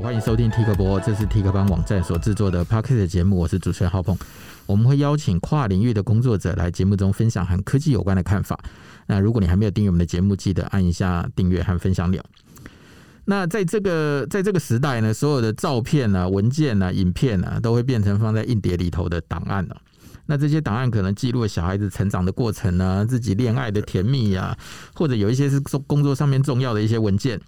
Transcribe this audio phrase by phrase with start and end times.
[0.00, 4.16] 欢迎收听 Tik 播，这是 TikTok 帮网站所制作的 Podcast 节目，我是主持人浩鹏。
[4.64, 8.58] 我们会邀请跨领域的工作者来节目中分享和科技有关的看法。
[9.08, 12.22] 那如果你还没有订阅我们的节目，记得按一下订阅和分享钮。
[13.24, 19.76] 那在这个在这个时代呢，所有的照片啊、文件啊、影片啊，都会变成放在硬碟里头的档案了。
[20.26, 24.56] 那这些档案可能记录了小孩子成长的过程啊，自己恋爱的甜蜜啊，
[24.94, 27.40] 或者有一些是做工作上面重要的一些文件。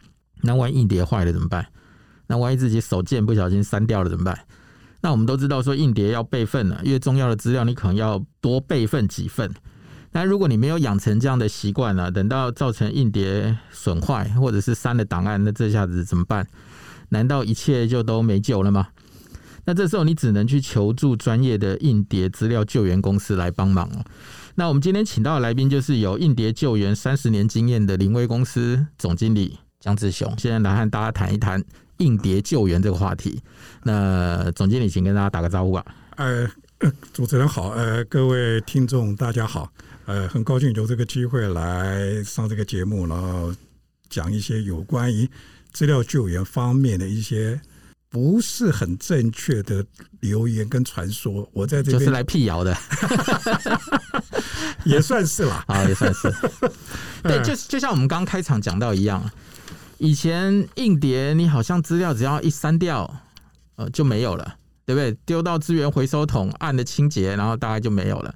[0.42, 1.64] 那万一硬碟坏了怎么办？
[2.30, 4.38] 那万一自己手贱不小心删掉了怎么办？
[5.00, 9.52] 那我们都知道说硬碟要备份了，越重要的资料你可能要多备份几份。
[10.12, 16.46] 但如果你没有养成这样的习惯了，等到造成硬碟损坏或者是删了档案，那这下子怎么办？
[17.08, 18.86] 难道一切就都没救了吗？
[19.64, 24.04] 那这时候你只能去求助专业的硬碟资料救援公司来帮忙哦。
[24.54, 31.65] 那我们今天请到的来宾就是有硬碟救援三十年经验的林威公司总经理江志雄，现在来和大家谈一谈
[32.01, 33.40] 硬碟救援这个话题。
[33.84, 35.84] 那总经理，请跟大家打个招呼吧。
[36.16, 36.46] 呃，
[37.12, 39.73] 主持人好，呃，各位听众大家好，
[40.04, 43.54] 呃，很高兴有这个机会来上这个节目，然后
[44.10, 45.26] 讲一些有关于
[45.73, 47.60] 资料救援方面的一些。
[48.12, 49.87] 不是很正确的
[50.18, 52.76] 留言跟传说，我在这边就是来辟谣的，
[54.82, 56.28] 也算是啦，啊，也算是。
[57.23, 59.30] 对，就就像我们刚开场讲到一样，
[60.01, 63.23] 以前硬碟你好像资料只要一删掉，
[63.76, 64.56] 呃，就没有了，
[64.87, 65.15] 对不对？
[65.26, 68.34] 丢到资源回收桶，按了清洁，然后大概就没有了。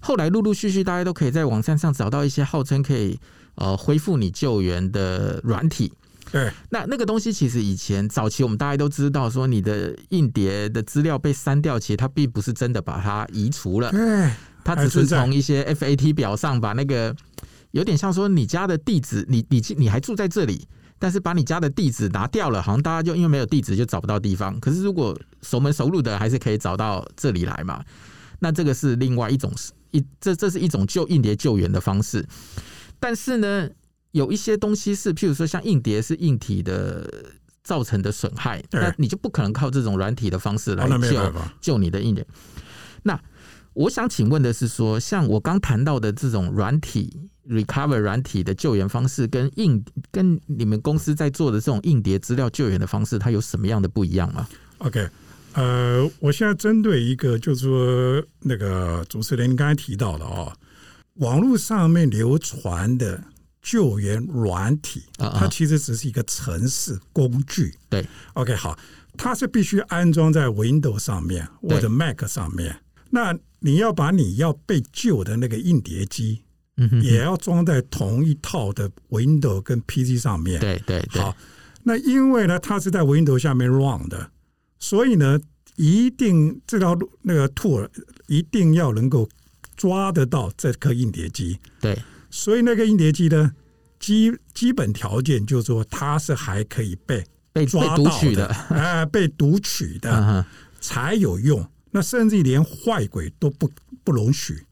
[0.00, 3.16] 后来陆陆续续，大家都可以在网站上找到一些号称可以
[3.54, 5.92] 呃恢复你救援的软体。
[6.32, 14.30] 对，那那个东西其实以前早期我们大家都知道，说你的硬碟的资料被删掉，其实它并不是真的把它移除了，对，
[14.64, 17.14] 它只是从一些 FAT 表上把那个
[17.70, 20.66] 有点像说你家的地址，你你你还住在这里，
[20.98, 24.58] 但是把你家的地址拿掉了，好像大家就因为没有地址就找不到地方。
[24.60, 27.84] 可是如果熟门熟路的，还是可以找到这里来嘛。
[28.38, 29.52] 那这个是另外一种
[29.90, 32.26] 一这这是一种救硬碟救援的方式，
[32.98, 33.68] 但是呢。
[34.14, 42.24] 有一些东西是，譬如说像硬碟是硬体的造成的损害，那你就不可能靠这种软体的方式来救救你的硬碟。
[43.02, 43.20] 那
[43.72, 54.46] 我想请问的是说，像我刚谈到的这种软体 recover 软体的救援方式，跟硬跟你们公司在做的这种硬碟资料救援的方式，它有什么样的不一样吗
[54.78, 55.08] ？OK，
[55.52, 60.52] 呃，我现在针对一个就是说那个主持人你刚才提到的哦，
[61.14, 63.22] 网络上面流传的。
[63.66, 67.74] 救援软体，它其实只是一个程式工具。
[67.88, 68.78] 对，OK，好，
[69.16, 72.76] 它是必须安装在 Windows 上面或者 Mac 上面。
[73.08, 76.43] 那你要把你要被救的那个硬碟机，
[77.02, 80.60] 也要装在同一套的 Windows 跟 PC 上面。
[80.60, 81.22] 对对对。
[81.22, 81.36] 好，
[81.82, 84.30] 那因为呢，它是在 Windows 下面 run 的，
[84.78, 85.38] 所以呢，
[85.76, 87.88] 一定这套那个 tool
[88.26, 89.28] 一定要能够
[89.76, 91.58] 抓得到这颗硬碟机。
[91.80, 91.98] 对。
[92.30, 93.52] 所以那个硬碟机呢
[94.00, 100.44] 基基本条件就是说，它是还可以被被抓读取的， 哎，被读取的
[100.80, 101.64] 才有用。
[101.92, 103.70] 那甚至连坏鬼都不
[104.02, 104.66] 不容许。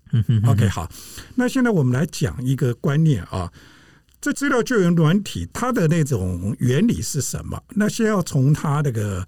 [0.47, 0.91] OK，好。
[1.35, 3.53] 那现在我们来讲一个观念啊，
[4.21, 7.63] 这资料救援软体它的那种原理是什么？
[7.71, 9.27] 那先要从它那个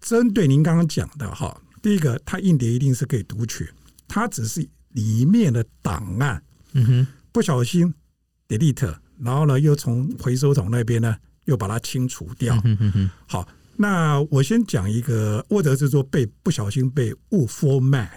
[0.00, 3.68] 针对您刚刚讲的哈，第一个，它硬碟一定是可以读取，
[4.08, 6.42] 它只是里面的档案。
[6.72, 7.06] 嗯哼。
[7.32, 7.92] 不小心
[8.48, 12.58] delete，然后呢，又从回收桶那边呢，又把它清除掉。
[12.64, 13.46] 嗯哼哼好，
[13.78, 18.08] 那我先讲一个，或者是说被不小心被误 format，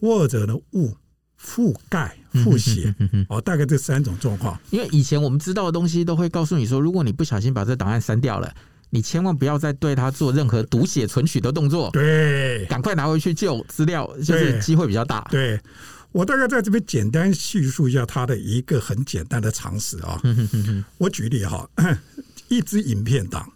[0.00, 0.94] 或者呢误
[1.40, 2.94] 覆盖、复写，
[3.28, 4.58] 哦，大概这三种状况。
[4.70, 8.52] 因为以前我们知道的东西都会告诉你说，如果你不小心把这档案删掉了，
[8.90, 11.90] 你千万不要再对它做任何读写、存取的动作。
[11.92, 15.26] 对，赶快拿回去救资料，就是机会比较大。
[15.30, 15.60] 对。
[16.12, 20.20] 我大概在这边简单叙述一下它的一个很简单的常识啊。
[20.98, 21.70] 我举例哈，
[22.48, 23.48] 一支影片档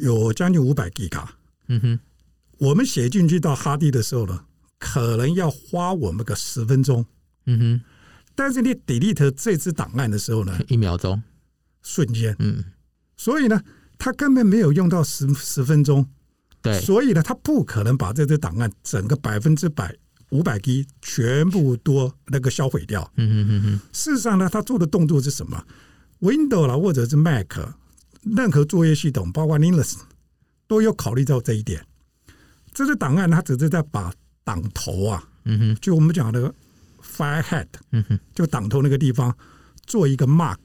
[0.00, 1.36] 有将近五百 G 卡。
[1.68, 2.00] 嗯哼，
[2.58, 4.44] 我们写进去到哈迪的时候呢，
[4.78, 7.04] 可能要花我们个十分钟。
[7.46, 7.80] 嗯哼，
[8.34, 11.22] 但是你 delete 这支档案的时候呢， 一秒钟，
[11.82, 12.34] 瞬间。
[12.38, 12.64] 嗯，
[13.16, 13.60] 所以呢，
[13.98, 16.06] 他根本没有用到十十分钟。
[16.62, 19.94] 对，所以呢，他不可能把这支档案整个百分之百。
[20.30, 23.08] 五百 G 全部都那个销毁掉。
[23.14, 23.80] 嗯嗯嗯。
[23.92, 25.64] 事实上呢，他做的动作是什么
[26.20, 27.46] ？Windows 啦，或者是 Mac，
[28.34, 29.98] 任何作业系统，包括 Linux，
[30.66, 31.84] 都有考虑到这一点。
[32.72, 34.12] 这个档案它只是在把
[34.44, 36.52] 档头啊，嗯哼，就我们讲的
[37.02, 39.34] file head，嗯哼，就档头那个地方
[39.86, 40.58] 做一个 mark，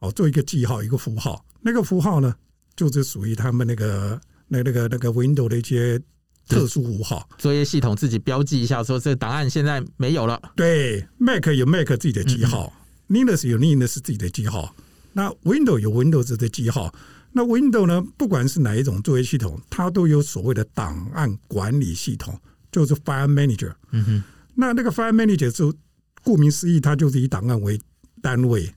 [0.00, 1.44] 哦，做一个记号，一个符号。
[1.60, 2.34] 那个符号呢，
[2.76, 5.98] 就是属于他们那个那那个那个 Windows 的一些
[6.46, 10.40] 特殊符号，作业系统自己标记一下，说这个档案现在没有了。
[10.54, 12.70] 对，Mac 有 Mac 自己的记号、
[13.08, 14.76] 嗯、，Linux 有 Linux 自己的记号，
[15.14, 16.94] 那 Windows 有 Windows 的记号。
[17.32, 22.38] 那 Windows 呢，不管是哪一种作业系统，它都有所谓的档案管理系统，
[22.70, 23.72] 就是 File Manager。
[23.90, 24.22] 嗯哼，
[24.54, 25.74] 那那个 File Manager 就
[26.22, 27.80] 顾名思义，它就是以档案为
[28.20, 28.72] 单位。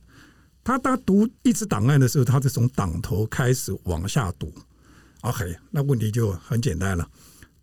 [0.63, 4.53] 它当读一支档案的时候，它是从档头开始往下读。
[5.21, 7.07] OK，那问题就很简单了。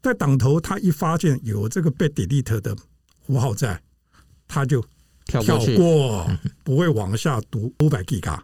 [0.03, 2.77] 在档头，它一发现有这个被 delete 的
[3.27, 3.81] 符号在，
[4.47, 4.85] 它就
[5.27, 5.43] 跳
[5.77, 6.31] 过，
[6.63, 8.39] 不会往下读五百 Giga。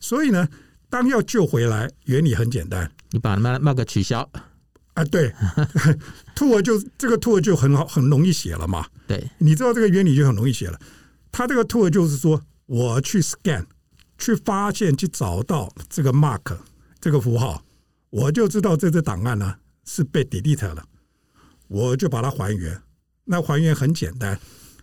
[0.00, 0.48] 所以呢，
[0.88, 4.28] 当要救回来，原理很简单，你把那那个取消
[4.94, 5.32] 啊，对，
[6.34, 8.84] tool 就这个 tool 就很好，很容易写了嘛。
[9.06, 10.80] 对，你知道这个原理就很容易写了。
[11.30, 12.42] 他这个 tool 就是说。
[12.72, 13.66] 我去 scan，
[14.16, 16.56] 去发现，去找到这个 mark
[17.00, 17.64] 这个符号，
[18.10, 20.84] 我就知道这只档案呢是被 delete 了，
[21.66, 22.80] 我就把它还原。
[23.24, 24.38] 那还原很简单，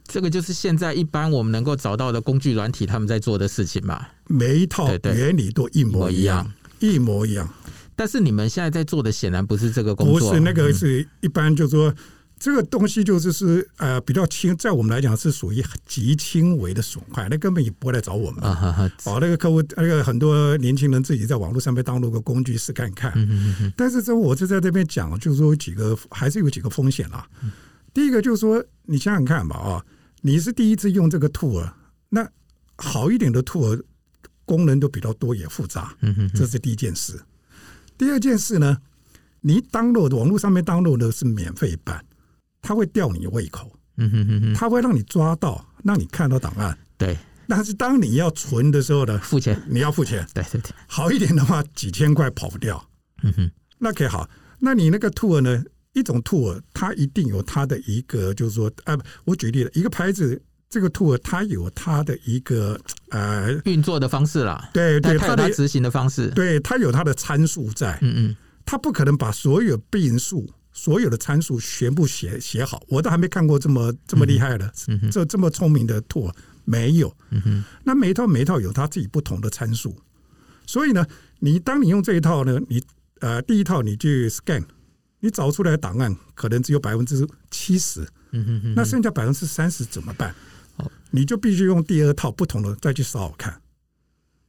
[0.08, 4.06] 这个就是现在一般我们能够找到的工具软体他们在做的事情嘛。
[4.28, 7.48] 每一套原理都一模一样，一模一样。
[7.96, 11.94] 但是你们现在在做的显然不是这个工作，不是那个是一般就是说。
[12.40, 18.44] 这个东西就是是呃比较轻，在我们来讲是属于极轻微的损坏，那根本也不会来找我们。
[18.44, 23.12] 哦，那个客户那个很多年轻人自己在网络上面当录个工具试看看。
[23.76, 27.28] 但是这我就在这边讲，就是说几个还是有几个风险啦。
[27.92, 29.84] 第一个就是说，你想想看吧啊，
[30.28, 31.72] 你是第一次用这个 tool，
[32.10, 32.30] 那
[32.76, 33.82] 好一点的 tool
[34.44, 35.96] 功能都比较多也复杂，
[36.36, 37.18] 这是第一件事。
[37.98, 38.78] 第二件事呢，
[39.40, 42.04] 你登录网络上面登录的是免费版。
[42.62, 47.18] 它会吊你胃口，嗯哼哼哼，他会让你抓到，让你看到档案，对。
[47.48, 50.72] 但是当你要存的时候呢，付钱，你要付钱，对对对。
[50.88, 52.86] 好一点的话，几千块跑不掉，
[53.24, 53.50] 嗯哼。
[53.78, 55.64] 那可以好，那你那个 tool 呢？
[55.94, 62.80] 一种 tool 它一定有它的一个，就是说，呃，我举例了一个牌子，这个 tool 它有它的一个
[63.10, 68.36] 呃运作的方式啦，对对，它有它执行的方式，对，它有它的参数在，嗯嗯，
[68.66, 70.48] 它不可能把所有变数。
[70.74, 74.72] 所有的参数全部写写好，我都还没看过这么这么厉害的，
[75.12, 76.32] 这这么聪明的 tool
[76.66, 77.12] 没有。
[77.32, 79.98] 嗯、哼那每一套每一套有它自己不同的参数，
[80.68, 81.04] 所以呢，
[81.40, 82.80] 你当你用这一套呢，你
[83.22, 84.64] 呃第一套你去 scan，
[85.20, 88.08] 你找出来的档案可能只有百分之七十，
[88.76, 90.34] 那剩下百分之三十怎么办？
[90.76, 93.62] 好你就必须用第二套不同的再去扫看，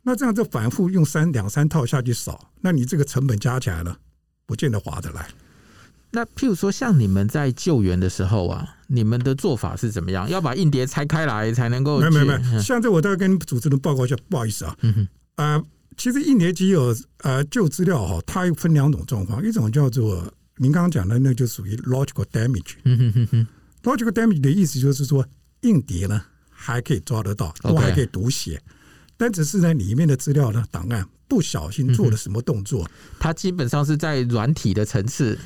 [0.03, 3.99] 那这样就反复用三两三套下去扫，那你这个成本加起来了，
[4.44, 5.29] 不见得划得来。
[6.11, 10.29] 那譬如说，像你们在救援的时候啊，你们的做法是怎么样？
[10.29, 11.99] 要把硬碟拆开来才能够？
[11.99, 14.76] 没有没有没有，像这我大概跟主持人报告一下，不好意思啊。
[14.81, 15.09] 嗯哼。
[15.37, 15.62] 呃，
[15.99, 22.75] 其实硬碟机有呃旧资料哈，它分两种状况，一种叫做您刚刚讲的，那就属于 logical damage。
[22.85, 23.47] 嗯哼哼哼。
[23.85, 25.27] logical damage 的意思就是说，
[25.63, 28.61] 硬碟呢还可以抓得到，都还可以读写.
[29.17, 32.89] 但只是呢里面的资料呢档案不小心做了什么动作，
[33.19, 35.39] 它基本上是在软体的层次。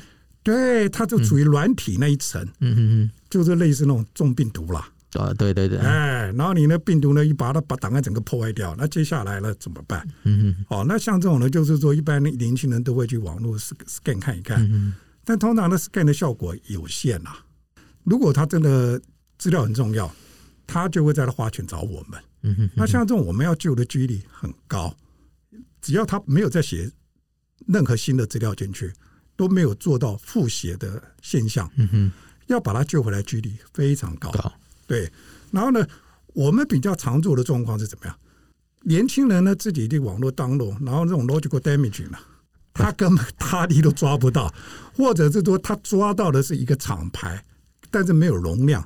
[0.43, 4.89] 对，它就处于软体那一层，嗯嗯嗯，就是类似那种重病毒啦。
[5.19, 10.07] 啊，对对对，哎，然后你那病毒呢，一把它把档案整个破坏掉，那接下来了怎么办？
[10.23, 14.93] 嗯嗯，哦，那像这种呢，就是说一般年轻人都会去网络 scan 看一看，嗯，
[15.23, 17.31] 但通常呢 scan 的效果有限呐。
[18.03, 19.01] 如果他真的
[19.37, 20.13] 资料很重要，
[20.67, 22.19] 他就会在那花钱找我们。
[22.43, 24.95] 嗯哼，那像这种我们要救的几率很高，
[25.81, 26.91] 只要他没有再写
[27.67, 28.91] 任何新的资料进去。
[29.35, 32.11] 都没有做到复写的现象，嗯哼，
[32.45, 34.31] 要把它救回来，几率非常高。
[34.87, 35.11] 对，
[35.51, 35.85] 然后呢，
[36.33, 38.15] 我们比较常做的状况是怎么样？
[38.81, 42.17] 年轻人呢，自己的网络 download，然后这种 logical damage 呢，
[42.73, 44.53] 他根本他的都抓不到，
[44.95, 47.43] 或者是说他抓到的是一个厂牌，
[47.89, 48.81] 但是没有容量，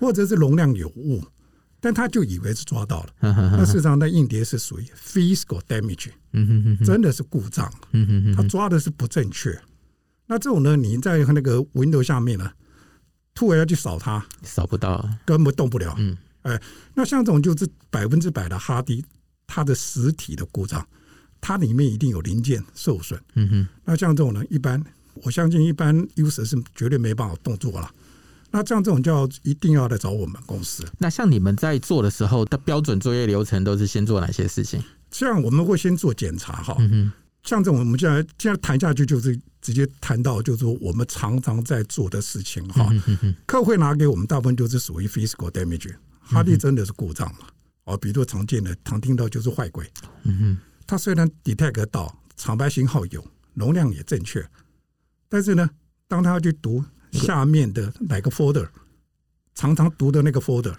[0.00, 1.24] 或者是容量有误，
[1.80, 3.08] 但他就以为是抓到了，
[3.56, 6.10] 那事实上那硬碟是属于 physical damage，
[6.84, 7.68] 真的是故障，
[8.36, 9.58] 他抓的是不正确。
[10.26, 12.52] 那这种呢，你在那个 Windows 下面呢，
[13.40, 15.94] 突然要去扫它，扫不到，根本动不了。
[15.96, 16.60] 嗯，哎，
[16.92, 19.02] 那像这种就是百分之百的哈迪，
[19.46, 20.86] 它的实体的故障，
[21.40, 23.18] 它里面一定有零件受损。
[23.36, 24.84] 嗯哼，那像这种呢，一般
[25.22, 27.90] 我相信一般 user 是绝对没办法动作了。
[28.50, 30.84] 那像这种就要一定要来找我们公司。
[30.98, 34.84] 那像你们在做的时候的标准作业流程都是先做哪些事情？
[35.10, 36.76] 这样我们会先做检查哈。
[36.78, 39.38] 嗯哼，像这种我们现在现在谈下去就是。
[39.62, 42.90] 直接谈到就是说我们常常在做的事情哈，
[43.44, 47.38] 客户会拿给我们大部分就是属于 physical damage，哈利真的是故障了
[47.84, 49.86] 哦，比如说常见的常听到就是坏轨，
[50.22, 54.42] 嗯哼，它虽然 detect 到厂牌型号有，容量也正确，
[55.28, 55.68] 但是呢，
[56.08, 56.82] 当他去读
[57.12, 58.66] 下面的哪个 folder，
[59.54, 60.74] 常常读的那个 folder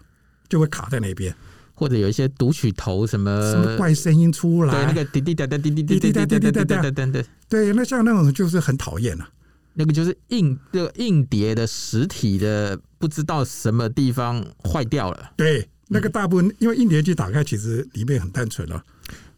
[0.50, 1.36] 就会卡在那边。
[1.81, 9.27] 或者有一些读取头什么什么怪声音出来，对那个滴滴答答滴滴滴滴答答滴滴答答等等，对，那像那种就是很讨厌了。
[9.73, 15.31] 那个就是硬这个硬碟的实体的不知道什么地方坏掉了。
[15.35, 18.83] 对，那个大部分因为硬碟机打开其实里面很单纯了，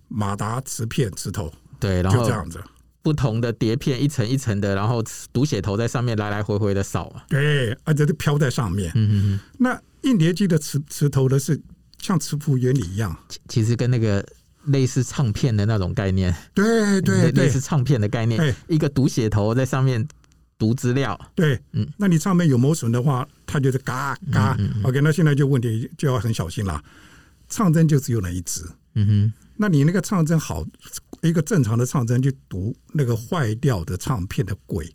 [0.10, 2.62] 马达、磁片、磁头，对，然后就这样子。
[3.02, 7.24] 不同的碟片一层一层的，然后读写头在上面来来回回的扫啊。
[7.30, 8.92] 对，而且都飘在上面。
[8.96, 9.40] 嗯嗯嗯。
[9.60, 11.58] 那硬碟机的磁磁头的是。
[12.04, 13.18] 像磁浮原理一样，
[13.48, 14.24] 其实跟那个
[14.66, 20.06] 类似唱片的那种概念，对对对，类似唱片的概念，一个读写头在上面
[20.58, 24.58] 读资料，对，嗯，那你上面有磨损的话，它就是嘎嘎。
[24.84, 26.84] OK，那现在就问题就要很小心了，
[27.48, 30.66] 唱针就只有那一只，嗯哼，那你那个唱针好，
[31.22, 34.94] 一个正常的唱针去读那个坏掉的唱片的轨。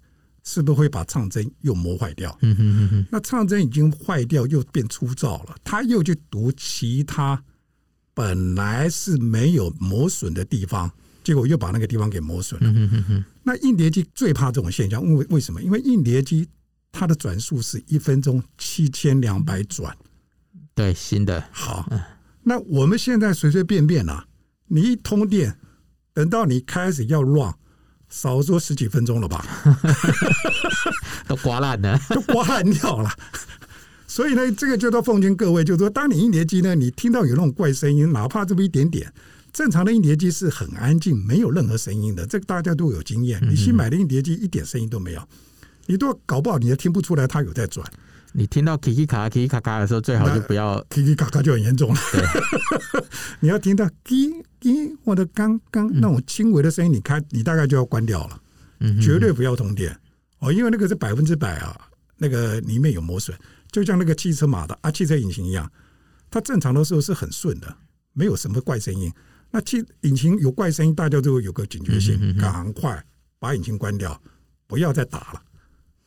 [0.50, 2.35] 是不是会把唱针又磨坏掉？
[2.40, 7.45] 嗯哼那唱针已经坏掉又变粗糙了，他又去读其他
[8.14, 10.90] 本来是没有磨损的地方，
[11.23, 12.73] 结果又把那个地方给磨损了。
[12.75, 15.61] 嗯哼哼，那硬碟机最怕这种现象，因为为什么？
[15.62, 16.49] 因为硬碟机
[16.90, 19.95] 它的转速是一分钟七千两百转。
[20.75, 21.45] 对，新的。
[21.52, 21.87] 好，
[22.43, 24.26] 那我们现在随随便便啊，
[24.69, 25.59] 你一通电，
[26.14, 27.52] 等到你开始要 run。
[28.09, 29.45] 少说十几分钟了吧，
[31.27, 33.11] 都刮烂了， 都刮烂掉了。
[34.07, 39.12] 所以呢，这个就都奉劝各位，就是说，当你硬碟机呢，你听到有那种怪声音，哪怕这么一点点，
[39.53, 42.27] 正常的硬碟机是很安静，没有任何声音的。
[42.27, 43.38] 这个大家都有经验。
[43.47, 45.23] 你新买的硬碟机一点声音都没有，
[45.87, 47.87] 你都搞不好你也听不出来它有在转。
[48.33, 52.01] 你听到叽叽卡卡、叽叽卡卡的时候，最好就不要叽叽卡卡就很严重了。
[52.13, 53.03] 对。
[53.41, 58.41] 你要听到叽叽或者刚刚那种轻微的声音，你开你大概就要关掉了，
[59.01, 59.99] 绝对不要通电。
[60.41, 61.77] 哦，因为那个是百分之百啊，
[62.17, 63.37] 那个里面有磨损，
[63.73, 65.69] 就像那个汽车马达啊、汽车引擎一样，
[66.31, 67.77] 它正常的时候是很顺的，
[68.13, 69.11] 没有什么怪声音。
[69.51, 73.03] 那汽引擎有怪声音，大家就会有个警觉性，赶快
[73.39, 74.21] 把引擎关掉，
[74.67, 75.43] 不要再打了，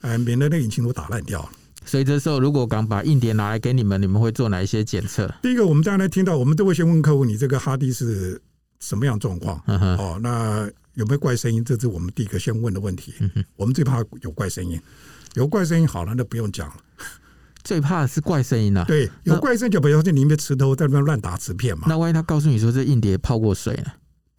[0.02, 1.50] 哎，免得那引擎都打烂掉了。
[1.86, 5.34] 所以这时候，如果刚把硬碟拿来给你们，你们会做哪一些检测？
[5.42, 8.42] 第一个，我们当然听到，我们都会先问客户，你这个哈迪是
[8.80, 9.62] 什么样状况？
[9.68, 11.64] 嗯哦，那有没有怪声音？
[11.64, 13.14] 这是我们第一个先问的问题。
[13.56, 14.80] 我们最怕有怪声音，
[15.34, 16.76] 有怪声音好了，那不用讲了。
[17.64, 18.84] 最怕的是怪声音啊！
[18.88, 21.86] 对，有怪声就比如说里面磁头在那边乱打磁片嘛。
[21.88, 23.92] 那万一他告诉你说这硬碟泡过水呢？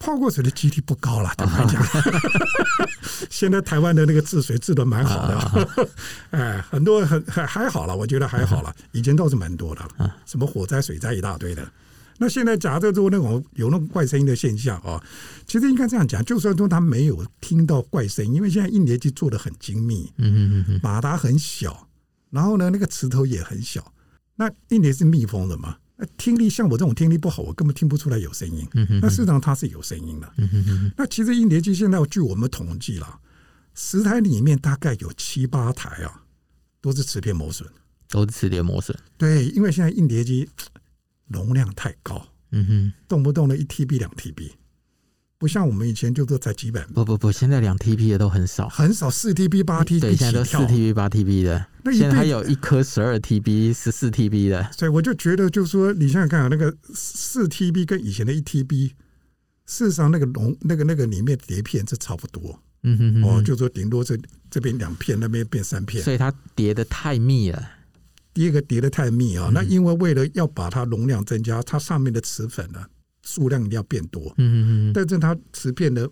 [0.03, 1.81] 泡过水的几率不高了，坦白讲。
[3.31, 5.89] 现在台湾的那个治水治的蛮好的，
[6.31, 8.75] 哎，很多很还还好了，我觉得还好了。
[8.91, 9.81] 以前倒是蛮多的，
[10.25, 11.65] 什么火灾、水灾一大堆的。
[12.17, 15.01] 那现在假设说那种有那种怪声音的现象啊，
[15.47, 21.87] 其实应该这样讲，就算说他没有听到怪声音，因为现在印碟机做的很精密，嗯嗯，马达很小，
[22.29, 23.93] 然后呢那个磁头也很小，
[24.35, 25.77] 那印碟是密封的嘛。
[26.17, 28.67] 听力像我这种听力不好，我根本听不出来有声音。
[29.01, 30.33] 那事实上它是有声音的。
[30.97, 33.19] 那其实硬碟机现在据我们统计了，
[33.75, 36.23] 十台里面大概有七八台啊，
[36.81, 37.67] 都是磁片磨损，
[38.09, 38.97] 都是磁碟磨损。
[39.17, 40.49] 对，因为现在硬碟机
[41.27, 44.51] 容量太高，嗯哼，动不动的一 TB 两 TB。
[45.43, 58.41] 不像我们以前就都才几百，不不不，现在两 TB 的都很少，很少四 TB 八 TB，对，现在都四 TB 八 TB 的，那现在还有一颗十二 TB 十四 TB 的，所以我就觉得，就是说，你想想看啊，那个四 TB 跟以前的一
[58.41, 58.91] TB，
[59.65, 64.17] 事实上那个容那个那个里面碟片是差不多，嗯哼，哼，哦，就说顶多这
[64.49, 67.61] 这边两片，那边变三片，所以它叠的太密了。
[68.33, 72.81] 第一个叠的太密啊，那因为为了要把它容量增加，它上面的磁粉呢。
[73.23, 76.09] 数量一定要变多，嗯嗯嗯，但是它磁片的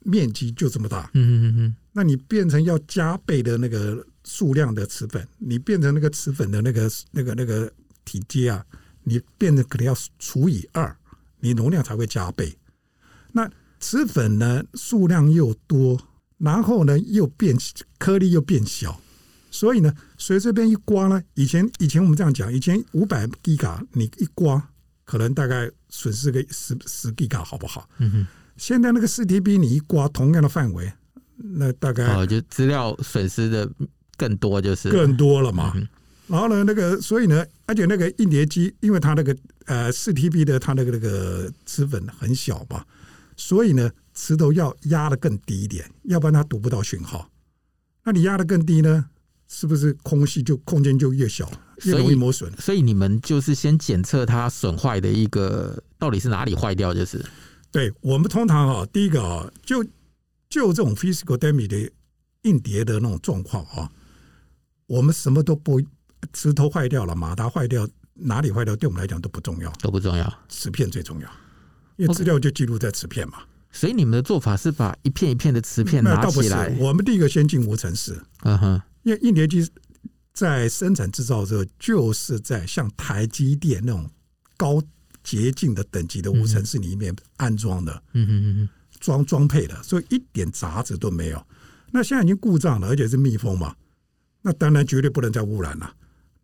[0.00, 7.72] 面积就这么大，嗯嗯嗯，那你变成要加倍的那个数量的磁粉，你变成那个磁粉的那个那个那个
[8.04, 8.64] 体积啊，
[9.04, 10.96] 你变成可能要除以二，
[11.38, 12.52] 你容量才会加倍。
[13.30, 16.00] 那磁粉呢数量又多，
[16.38, 17.56] 然后呢又变
[17.98, 19.00] 颗粒又变小，
[19.50, 24.68] 所以呢随这边一刮呢，以前以前我们这样讲，以前五百 Giga 你一刮。
[25.04, 27.86] 可能大概损失个十十 G 卡，好不好？
[27.98, 28.26] 嗯哼。
[28.56, 30.92] 现在那个四 TB 你一刮同样的范围，
[31.36, 33.70] 那大概哦，就资料损失的
[34.16, 35.74] 更多，就是更多了嘛。
[36.28, 42.84] 然后呢，那个所以呢，而且那个硬碟机，因为它那个呃四 TB 的它那个那个磁粉很小嘛，
[43.36, 47.30] 所以呢磁头要压的更低一点，要不然它读不到讯号。
[48.04, 49.06] 那你压的更低呢？
[49.48, 51.50] 是不是空隙就空间就越小，
[51.84, 52.50] 越容易磨损？
[52.60, 57.24] 所以你们就是先检测它损坏的一个到底是哪里坏掉，就是。
[57.70, 59.82] 对我们通常啊，第一个啊，就
[60.50, 61.90] 就这种 physical damage 的
[62.42, 63.90] 硬碟的那种状况啊，
[64.86, 65.80] 我们什么都不，
[66.34, 71.30] 磁头坏掉了，马达坏掉，哪里坏掉，对我们来讲都不重要，都不重要，磁片最重要，
[71.96, 73.38] 因为资料就记录在磁片嘛。
[73.70, 79.66] 所以你们的做法是把一片一片的磁片拿起来，我们第一个先进无尘室，嗯哼，因为硬碟机
[80.32, 84.08] 在生产制造的时候，就是在像台积电那种
[84.56, 84.82] 高
[85.22, 91.46] 洁净的等级的无尘室里面安装的，嗯哼装装配的，所以一点杂质都没有。
[91.90, 93.74] 那现在已经故障了，而且是密封嘛，
[94.40, 95.94] 那当然绝对不能再污染了。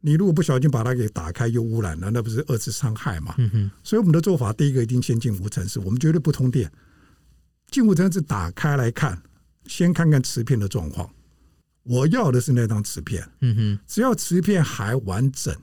[0.00, 3.34] 你如果不小心把它给打开又污染了，那不是二次伤害嘛？
[3.38, 6.70] 嗯哼，所以我们的做法，第一个一定先进无尘室，我们绝对不通电。
[7.70, 9.20] 进无尘室打开来看，
[9.66, 11.10] 先看看瓷片的状况。
[11.88, 15.56] 我要的是那张磁片，嗯哼，只要磁片还完整，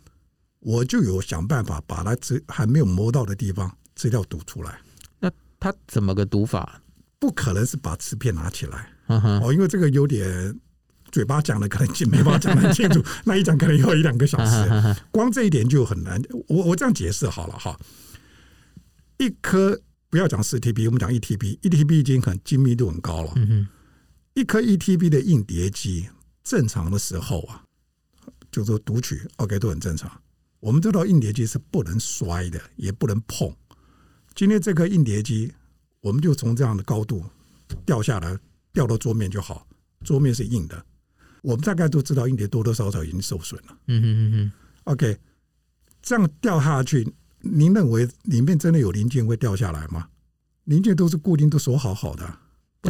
[0.60, 4.80] 我就有想办法把它资还没有磨到的地方资料读出来。
[5.20, 6.82] 那他怎么个读法？
[7.20, 10.60] 不可能是把磁片拿起来，嗯哼，哦，因为这个有点
[11.12, 14.70] 嘴巴讲的可能就没办法讲的很清楚， 那一讲可能要一两个小时，
[15.12, 16.22] 光这一点就很难。
[16.48, 17.80] 我我这样解释好了哈，
[19.18, 19.80] 一颗。
[20.08, 23.34] 不要讲四 TB，我们讲一 TB，一 TB 已经很精密度很高了。
[23.36, 23.68] 嗯哼，
[24.34, 26.08] 一颗一 TB 的硬碟机，
[26.46, 27.62] 正常的时候啊，
[28.50, 30.10] 就说读取 OK 都很正常。
[30.62, 33.54] 我们知道硬碟机是不能摔的，也不能碰。
[34.34, 35.52] 今天这颗硬碟机，
[36.02, 37.26] 我们就从这样的高度
[37.86, 38.38] 掉下来，
[38.72, 39.68] 掉到桌面就好，
[40.04, 40.86] 桌面是硬的。
[41.42, 43.78] 我们大概都知道硬碟多多少少已经受损了。
[43.88, 44.52] 嗯嗯嗯嗯
[44.86, 45.18] ，OK，
[46.02, 47.12] 这样掉下去。
[47.40, 50.10] 您认为里面真的有零件会掉下来吗？
[50.64, 52.34] 零件都是固定，都锁好好的，不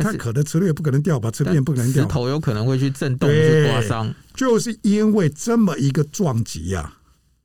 [0.03, 1.29] 太可能，磁力也不可能掉吧？
[1.31, 4.13] 磁片不可能掉，磁头有可能会去震动去刮伤。
[4.33, 6.93] 就是因为这么一个撞击呀，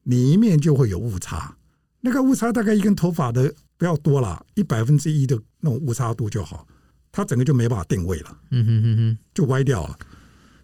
[0.04, 1.56] 里面就会有误差。
[2.00, 6.66] 那个误差大概一根头发的不要多了，一百分之一的那种误差度就好，
[7.12, 8.36] 它整个就没办法定位了。
[8.50, 9.98] 嗯哼哼哼，就歪掉了。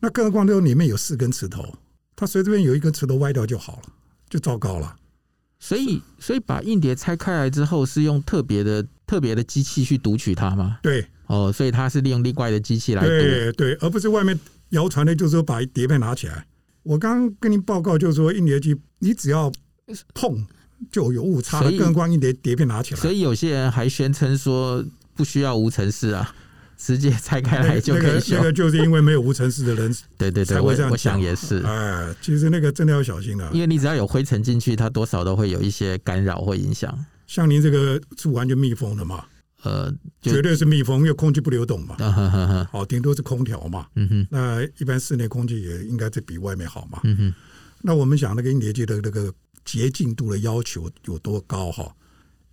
[0.00, 1.76] 那更何况这里面有四根磁头，
[2.14, 3.92] 它随便有一根磁头歪掉就好了，
[4.28, 4.96] 就糟糕了。
[5.58, 10.78] 所以，所以把硬碟拆开来之后，是用特别的、特别的机器去读取它吗？
[10.82, 14.38] 对，哦，所以它是利用另外的机器来读，对对，而不是外面
[14.70, 16.46] 谣传的，就是说把碟片拿起来。
[16.82, 19.50] 我刚刚跟您报告，就是说硬碟机，你只要
[20.14, 20.46] 碰
[20.90, 23.00] 就有误差，更何况硬碟碟片拿起来。
[23.00, 24.84] 所以有些人还宣称说
[25.14, 26.34] 不需要无尘室啊。
[26.78, 28.36] 直接拆开来就可以修。
[28.36, 31.62] 那个，那个就是因为没有无尘室的人，对对对，我我想也是。
[31.62, 36.94] 哎，其实那个真的要小心了，因为你只要有灰尘进去，它多少都会有一些干扰或影响。
[37.26, 39.24] 像您这个是完全密封的嘛？
[39.62, 41.96] 呃，绝对是密封，因为空气不流动嘛。
[41.98, 43.88] 嗯哼哼哼，好，顶多是空调嘛。
[43.94, 47.00] 嗯哼，那一般室内空气也应该是比外面好嘛。
[47.04, 47.34] 嗯哼，
[47.82, 49.32] 那我们想那个硬碟机的那个
[49.64, 51.92] 洁净度的要求有多高哈？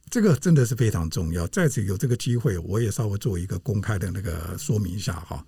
[0.09, 1.45] 这个真的是非常重要。
[1.47, 5.45] 在此有这个机会，我也稍微做一个公开的那个说明一下哈。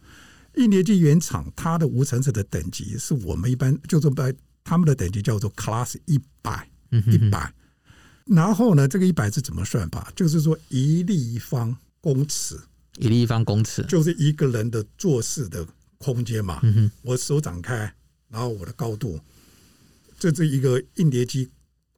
[0.56, 4.32] 硬碟机原厂它的无尘室的等级是我们一般就是把
[4.64, 7.54] 他们的等级叫做 Class 一百，一百。
[8.26, 10.12] 然后呢，这个一百是怎么算法？
[10.16, 12.60] 就是说一立方公尺，
[12.98, 15.66] 一立方公尺就是一个人的做事的
[15.98, 16.60] 空间嘛。
[16.64, 17.94] 嗯哼，我手展开，
[18.30, 19.20] 然后我的高度，
[20.18, 21.50] 这是一个硬碟机。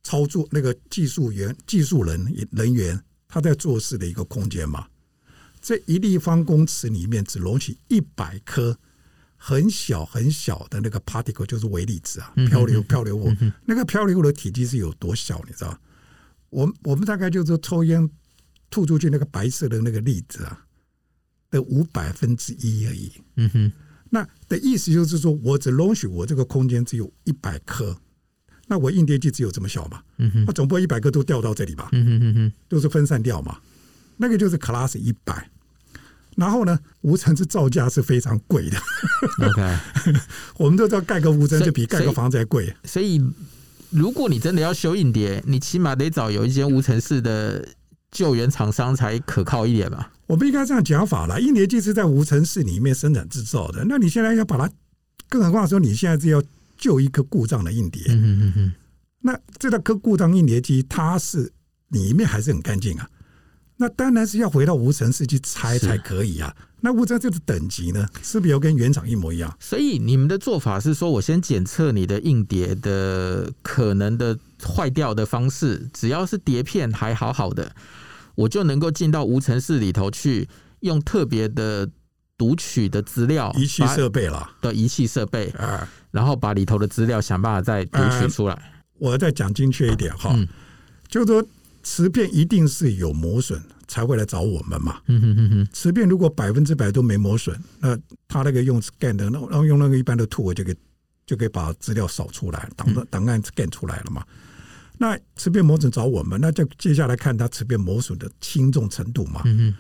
[0.04, 4.88] 操作那个技术员、技术人人员，他在做事的一个空间嘛。
[5.60, 8.80] 这一立方公尺里面只容许一百颗
[9.36, 13.36] 很小很小的那个 particle，就是微粒子啊，漂流漂流物。
[13.66, 15.44] 那个漂流物的体积是有多小？
[15.46, 15.78] 你知道？
[16.50, 18.10] 我我们大概就是抽烟
[18.70, 20.66] 吐出去那个白色的那个粒子啊
[21.50, 23.12] 的五百分之一而已。
[23.36, 23.72] 嗯哼，
[24.10, 27.98] 那的意思就是说我只容许我这个空间只有一百颗。
[28.70, 30.02] 那我硬碟机只有这么小嘛？
[30.18, 31.88] 嗯哼，那总不会一百颗都掉到这里吧？
[31.94, 33.60] 嗯哼嗯哼，都是分散掉嘛。
[34.18, 35.50] 那个就是 Class 一百。
[36.36, 38.78] 然后呢，无尘室造价是非常贵的。
[39.40, 39.78] OK，
[40.60, 42.76] 我们都知道盖个无尘就比盖个房子还贵。
[42.84, 43.20] 所以，
[43.89, 47.67] 如果你真的要修硬碟，你起码得找有一间无尘室的
[48.12, 50.12] 救援厂商才可靠一点吧？
[50.28, 53.86] 我们应该这样讲法了：硬碟机是在无尘室里面生产制造的。
[53.88, 54.73] 那你现在要把它，
[55.30, 56.41] 更何况说你现在是要。
[56.80, 58.73] 救一个故障的硬碟，嗯嗯嗯，
[59.21, 61.52] 那这个颗故障硬碟机，它是
[61.88, 63.10] 里面还是很干净啊？
[63.78, 66.56] 那当然是要回到无尘室去拆才可以啊。
[66.82, 69.56] 那无尘室的等级呢，是不是要跟原厂一模一样？
[69.60, 77.76] 所以你们的做法是说，我先检测你的硬碟的可能的坏掉的方式，只要是碟片还好好的，
[78.36, 80.48] 我就能够进到无尘室里头去，
[80.82, 81.90] 用特别的
[82.38, 85.90] 读取的资料仪器设备了的仪器设备啊。
[86.12, 88.54] 然后把里头的资料想办法再读取出来。
[88.54, 88.62] 呃、
[88.98, 90.36] 我再讲精确一点哈，
[91.08, 91.46] 就是说
[91.88, 95.00] 磁片一定是有磨损才会来找我们嘛。
[95.06, 97.97] 嗯哼哼哼，磁片如果百分之百都没磨损，那
[98.28, 100.76] 他那个用 scan 的，然后用那个一般的 tool 就可以
[101.26, 104.21] 就可以把资料扫出来，档档案 scan 出来了嘛。
[104.97, 109.41] 那瓷片磨损找我们，那就接下来看它瓷片磨损的轻重程度嘛。
[109.45, 109.73] 嗯，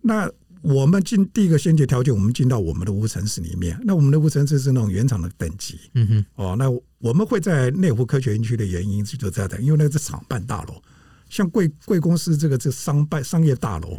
[0.00, 0.30] 那。
[0.60, 3.78] 我们进第一个先决条件，我们进到我们的无尘室里面。
[3.84, 5.78] 那我们的无尘室是那种原厂的等级。
[5.94, 6.24] 嗯哼。
[6.34, 6.68] 哦，那
[6.98, 10.82] 我们会在内湖科学园区的原因是就在这，因为那个是厂办大楼，
[11.28, 13.96] 像贵贵公司这个这商办商业大楼，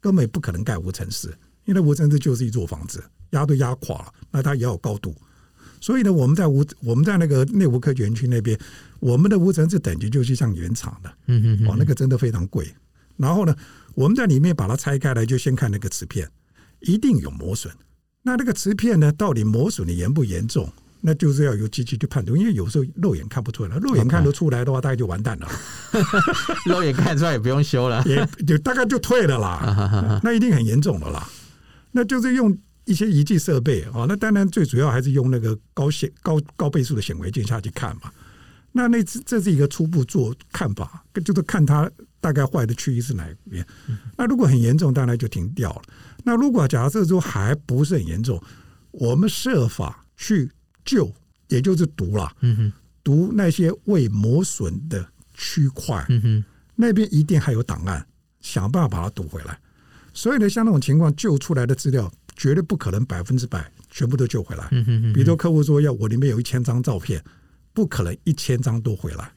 [0.00, 1.32] 根本不可能盖无尘室，
[1.64, 5.14] 因为无尘室就是一座房子，压都压垮了，那它也要有高度。
[5.80, 8.58] 所以呢，我们在无我们在那个内湖科学园区那边，
[9.00, 11.12] 我们的无尘室等级就是像原厂的。
[11.26, 11.68] 嗯嗯。
[11.68, 12.72] 哦，那个真的非常贵。
[13.16, 13.54] 然后呢，
[13.94, 16.28] 我们在里面把它拆开来，就先看那个瓷片，
[16.80, 17.72] 一定有磨损。
[18.22, 20.72] 那那个瓷片呢，到底磨损的严不严重？
[21.04, 25.48] 那就是要由机器去判断，因为有时候肉眼看不出来，肉眼看得出来的话，大概就完蛋了。
[26.64, 30.20] 肉眼看出来也不用修了， 也就大概就退了啦。
[30.24, 31.28] 那一定很严重的啦。
[31.90, 38.10] 那就是用一些仪器设备啊，那当然最主要还是用那个高显高高倍数的显微镜下去看嘛。
[38.72, 41.90] 那那这是一个初步做看法，就是看它。
[42.22, 43.66] 大概坏的区域是哪一边？
[44.16, 45.82] 那如果很严重，当然就停掉了。
[46.22, 48.40] 那如果假设说还不是很严重，
[48.92, 50.48] 我们设法去
[50.84, 51.12] 救，
[51.48, 52.30] 也就是读了，
[53.02, 56.06] 读那些未磨损的区块，
[56.74, 58.06] 那边一定还有档案，
[58.40, 59.58] 想办法把它读回来。
[60.14, 64.68] 所以呢，像那种情况，救出来的资料绝对不可能百分之百全部都救回来。
[65.14, 67.22] 比如说客户说要我里面有一千张照片。
[67.74, 69.32] 不可能一千张都回来，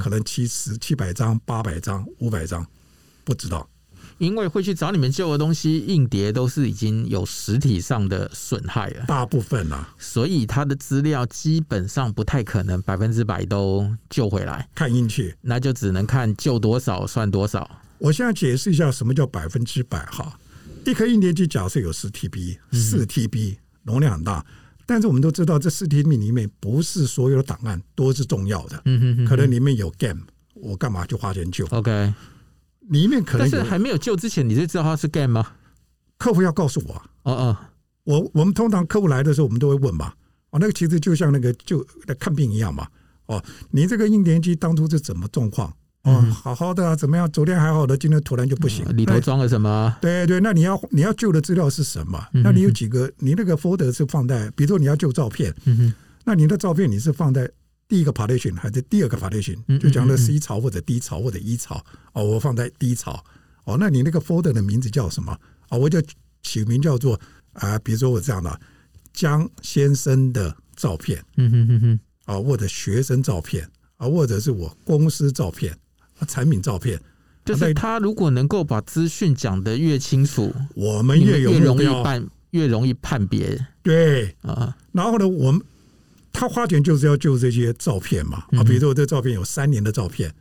[0.00, 2.66] 可能七十七百张、八百张、五百张，
[3.22, 3.70] 不知道。
[4.18, 17.68] 因为会去找你们救的东西，硬碟都是已经有实体上的损害了，大部分啊，所以他的资料基本上不太可能百分之百都救回来，看运气，那就只能看救多少算多少。
[17.98, 20.38] 我现在解释一下什么叫百分之百哈，
[20.84, 24.44] 一颗硬碟机假设有十 TB，四 TB 容量很大。
[24.86, 30.22] 但是我们都知道，这四 TB 里面不是所有的档案都是重要的，嗯哼，哼，可能里面有 game，
[30.54, 32.14] 我干嘛就花钱救？OK，
[32.88, 35.46] 里面可能但是还没有救之前，你就知道他是 game 吗？
[36.16, 37.56] 客户要告诉我，哦哦，
[38.04, 40.12] 我我们通常客户来的时候，我们都会问嘛，
[40.50, 41.86] 哦，那个其实就像那个就
[42.18, 42.88] 看病一样嘛，
[43.26, 45.72] 哦，你这个硬碟机当初是怎么状况？
[46.04, 47.30] 哦，好好的啊，怎么样？
[47.30, 48.84] 昨天还好的，今天突然就不行。
[48.96, 49.94] 里头装了什么？
[50.00, 52.24] 对对，那你要你要救的资料是什么？
[52.32, 53.10] 那你有几个？
[53.18, 55.54] 你那个 folder 是放在，比如说你要救照片，
[56.24, 57.50] 那你的照片你是放在
[57.88, 59.56] 第一个 partition 还是第二个 partition？
[59.78, 61.82] 就讲的 C 槽或者 D 槽或者 E 槽？
[62.12, 63.24] 哦，我放在 D 槽。
[63.64, 65.36] 哦，那你那个 folder 的名字叫什么？
[65.70, 66.00] 哦，我就
[66.42, 67.18] 起名叫做
[67.54, 68.60] 啊，比如说我这样的
[69.12, 75.76] 江先生的照片，嗯哼哼哼，啊，或者学生照片，啊，或者是我公司照片。
[76.26, 77.00] 产品照片，
[77.44, 83.56] 就是他如果能够把资讯讲得越清楚，我们越有越容易判越容易判别。
[83.84, 85.62] 对啊，然后呢，我们
[86.38, 88.44] 他花钱就是要救这些照片嘛。
[88.52, 90.32] 啊，比如说我这照片有三年的照片，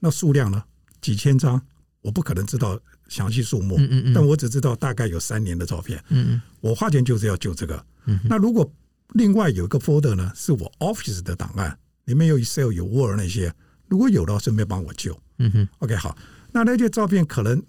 [0.00, 0.62] 那数量呢？
[1.00, 1.60] 几千张，
[2.02, 3.78] 我不可能知道详细数目，
[4.14, 6.02] 但我只知道大概有三年的照片。
[6.08, 7.84] 嗯，我花钱就是要救这个。
[8.24, 8.70] 那如果
[9.14, 13.52] 另外有一个 folder 呢，是我 Office 的档案，里面有 Excel 有 Word 那些，
[13.88, 15.18] 如果有的话，顺便帮我救。
[15.38, 16.16] 嗯哼，OK，好，
[16.52, 17.62] 那那些照片可能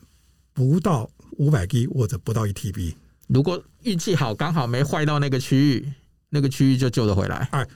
[0.53, 2.95] 不到五百 G 或者不到一 TB。
[3.27, 5.93] 如果运气好，刚好没坏到那个区域，
[6.29, 7.47] 那个区域就救得回来。
[7.51, 7.67] 哎，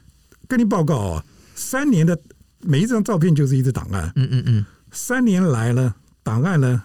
[0.47, 2.19] 跟你报告哦，三年的
[2.61, 4.11] 每一张照片就是一只档案。
[4.15, 6.83] 嗯嗯嗯，三年来呢，档案呢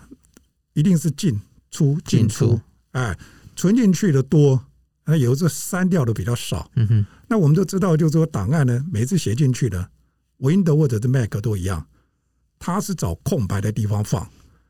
[0.75, 2.61] 一定是进出进出。
[2.93, 3.17] 哎，
[3.55, 4.65] 存进去的多，
[5.05, 6.71] 那有时候删掉的比较少。
[6.77, 9.89] 嗯哼，那我们都知道，就是说档案呢，每次写进去的
[10.39, 11.87] Windows 或者是 Mac 都一样。
[12.59, 14.27] 它是找空白的地方放，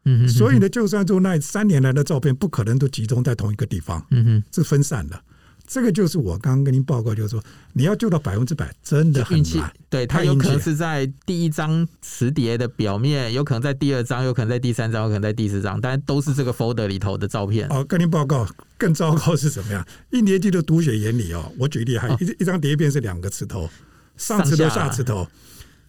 [0.06, 5.22] 嗯，所以呢，就算说那三年来的照片不可能都集中在同一个地方，嗯哼，是分散的。
[5.66, 9.72] 这个就是我刚刚跟您报告，就是说你要救到百分之百，真的很难。
[9.90, 17.68] 对，它有可能是在第一张磁碟的表面，有可能在第二张，有可能在第三张，有可能在第四张，但都是这个 folder 里头的照片。
[17.68, 18.46] 哦，跟您报告，
[18.78, 19.86] 更糟糕是什么样？
[20.10, 23.68] 硬碟机的读写原理哦，我举例还一一张碟片是两个磁头，
[24.16, 25.26] 上磁头下磁头，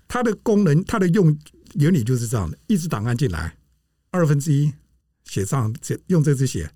[0.08, 1.38] 它的功能，它的用。
[1.74, 3.56] 原理就是这样的，一支档案进来，
[4.10, 4.72] 二分之一
[5.26, 5.72] 写上，
[6.08, 6.72] 用这支写，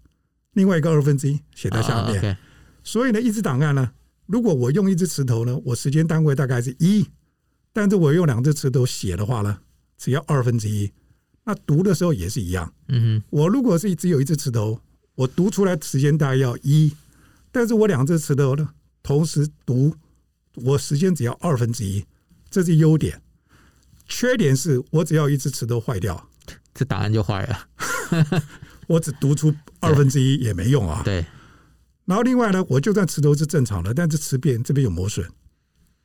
[0.54, 2.22] 另外一个二分之一写在下面。
[2.22, 2.38] Oh, okay.
[2.84, 3.92] 所以呢，一支档案呢，
[4.26, 7.08] 如果我用一支磁头呢，我时间单位大概是一，
[7.72, 9.60] 但是我用两只磁头写的话呢，
[9.98, 10.92] 只要二分之一。
[11.44, 12.72] 那读的时候也是一样。
[12.88, 14.80] 嗯哼，我如果是只有一只磁头，
[15.16, 16.94] 我读出来时间大概要一，
[17.52, 18.70] 但是我两只磁头呢，
[19.04, 19.96] 同时读，
[20.56, 22.06] 我时间只要二分之一，
[22.50, 23.22] 这是优点。
[24.08, 26.30] 缺点是我只要一只磁头坏掉，
[26.74, 28.44] 这答案就坏了。
[28.88, 31.02] 我只读出二分之一也没用啊。
[31.04, 31.26] 对。
[32.12, 35.26] 然后另外呢，我就算磁头是正常的，但是磁片这边有磨损，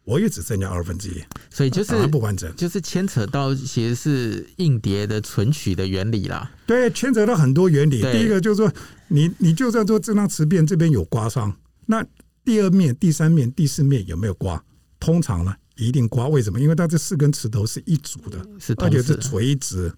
[0.05, 6.49] 我也只增加二分之一，所以就是不完整，就是牵扯到其实是硬碟的存取的原理啦。
[6.65, 8.01] 对，牵扯到很多原理。
[8.03, 8.73] 第一个就是说，
[9.09, 11.53] 你你就算说这张磁片这边有刮伤，
[11.87, 12.07] 那
[12.45, 14.63] 第二面、第三面、第四面有没有刮？
[15.01, 16.29] 通常呢，一定刮。
[16.29, 16.61] 为什么？
[16.61, 18.39] 因为它这四根磁头是一组的，
[18.77, 19.93] 而且是垂直，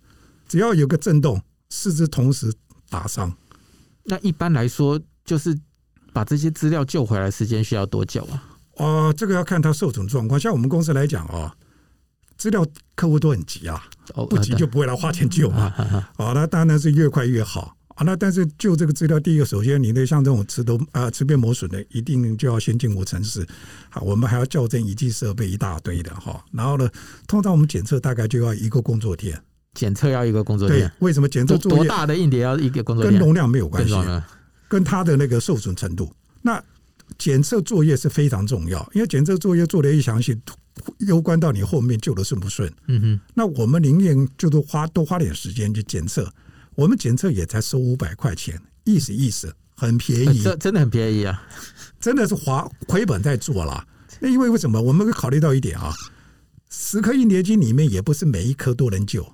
[0.48, 2.50] 只要有个震动，四支同时
[2.88, 3.30] 打伤。
[4.04, 5.54] 那一般来说，就是。
[6.18, 8.42] 把这些资料救回来，时间需要多久啊？
[8.78, 10.40] 哦，这个要看它受损状况。
[10.40, 11.54] 像我们公司来讲啊，
[12.36, 13.80] 资料客户都很急啊，
[14.28, 15.72] 不急就不会来花钱救嘛。
[16.16, 18.02] 好，那当然是越快越好啊。
[18.04, 23.46] 那但是救这个资料，第一个首先你得像这种磁头啊磁片磨损的，一定就要先进入城市。
[23.88, 26.44] 好，我们还要校正仪器设备一大堆的哈。
[26.50, 26.90] 然后呢，
[27.28, 29.40] 通常我们检测大概就要一个工作天。
[29.74, 30.90] 检测要一个工作天？
[30.98, 33.12] 为什么检测多大的硬碟要一个工作天？
[33.12, 33.94] 跟容量没有关系。
[34.68, 36.62] 跟它的那个受损程度，那
[37.16, 40.38] 检测作业是非常重要，因为检测作业做的一详细，
[40.98, 42.70] 攸关到你后面救的顺不顺。
[42.86, 46.30] 嗯哼，那我们宁愿就多花多花点时间去检测，
[46.74, 51.42] 我们检测也才收五百块钱，意思意思，很便宜，这真的很便宜啊，
[51.98, 53.86] 真的是划亏本在做了。
[54.20, 54.80] 那因为为什么？
[54.80, 55.94] 我们会考虑到一点啊，
[56.68, 59.26] 十颗硬碟机里面也不是每一颗都能救。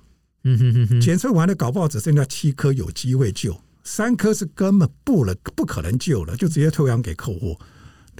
[0.43, 3.59] 嗯哼哼哼，检测完了，搞不好只剩下七颗有机会救。
[3.85, 7.57] 三颗是根本不了，不可能救了，就直接退还给客户。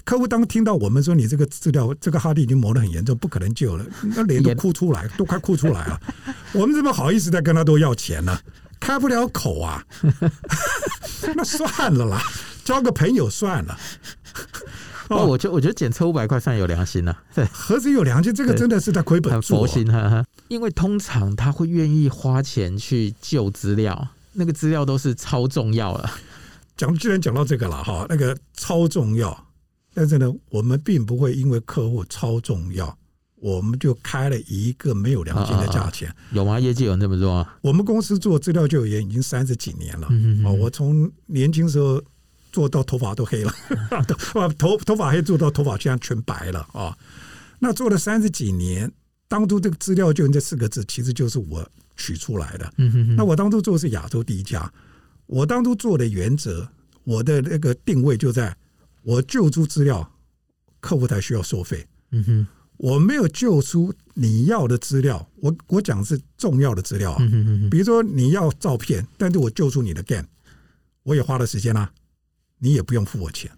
[0.04, 6.00] 客户当听到我们说你这个资料，这个哈迪已经磨得很严重，不可能救了，那脸都哭出来， 都快哭出来了。
[6.54, 8.38] 我们怎么好意思再跟他多要钱呢？
[8.80, 9.84] 开不了口啊。
[11.36, 12.22] 那算了啦，
[12.64, 13.78] 交个朋友算了。
[15.08, 17.24] 哦，我觉我觉得检测五百块算有良心了，啊。
[17.34, 20.26] 对，何止有良心，这个真的是在亏本，啊，佛心哈，哈。
[20.50, 24.10] 因为通常他会愿意花钱去救资料。
[24.36, 26.12] 那个资料都是超重要了。
[26.78, 29.48] 讲，既然讲到这个了哈，那个超重要，
[29.94, 32.98] 但是呢，我们并不会因为客户超重要，
[33.36, 36.14] 我们就开了一个没有良心的价钱。
[36.34, 36.60] 有吗？
[36.60, 37.58] 业界有人这么做啊？
[37.62, 40.10] 我们公司做资料救援已经三十几年了。
[40.44, 42.04] 哦，我从年轻时候
[42.52, 43.54] 做到头发都黑了，
[44.60, 46.94] 头头发黑做到头发现在全白了啊。
[47.60, 48.92] 那做了三十几年，
[49.30, 51.66] 当初这个资料救援这四个字，其实就是我。
[51.96, 52.74] 取出来的，
[53.16, 54.72] 那我当初做的是亚洲第一家。
[55.28, 56.68] 我当初做的原则，
[57.04, 58.56] 我的那个定位就在，
[59.02, 60.12] 我救出资料，
[60.80, 61.88] 客户才需要收费。
[62.12, 67.18] 嗯哼，我没有救出你要的资料，我我讲的是重要的资料啊。
[67.72, 70.28] 比如说你要照片，但是我救出你的 game，
[71.04, 71.92] 我也花了时间啦，
[72.60, 73.50] 你也不用付我钱。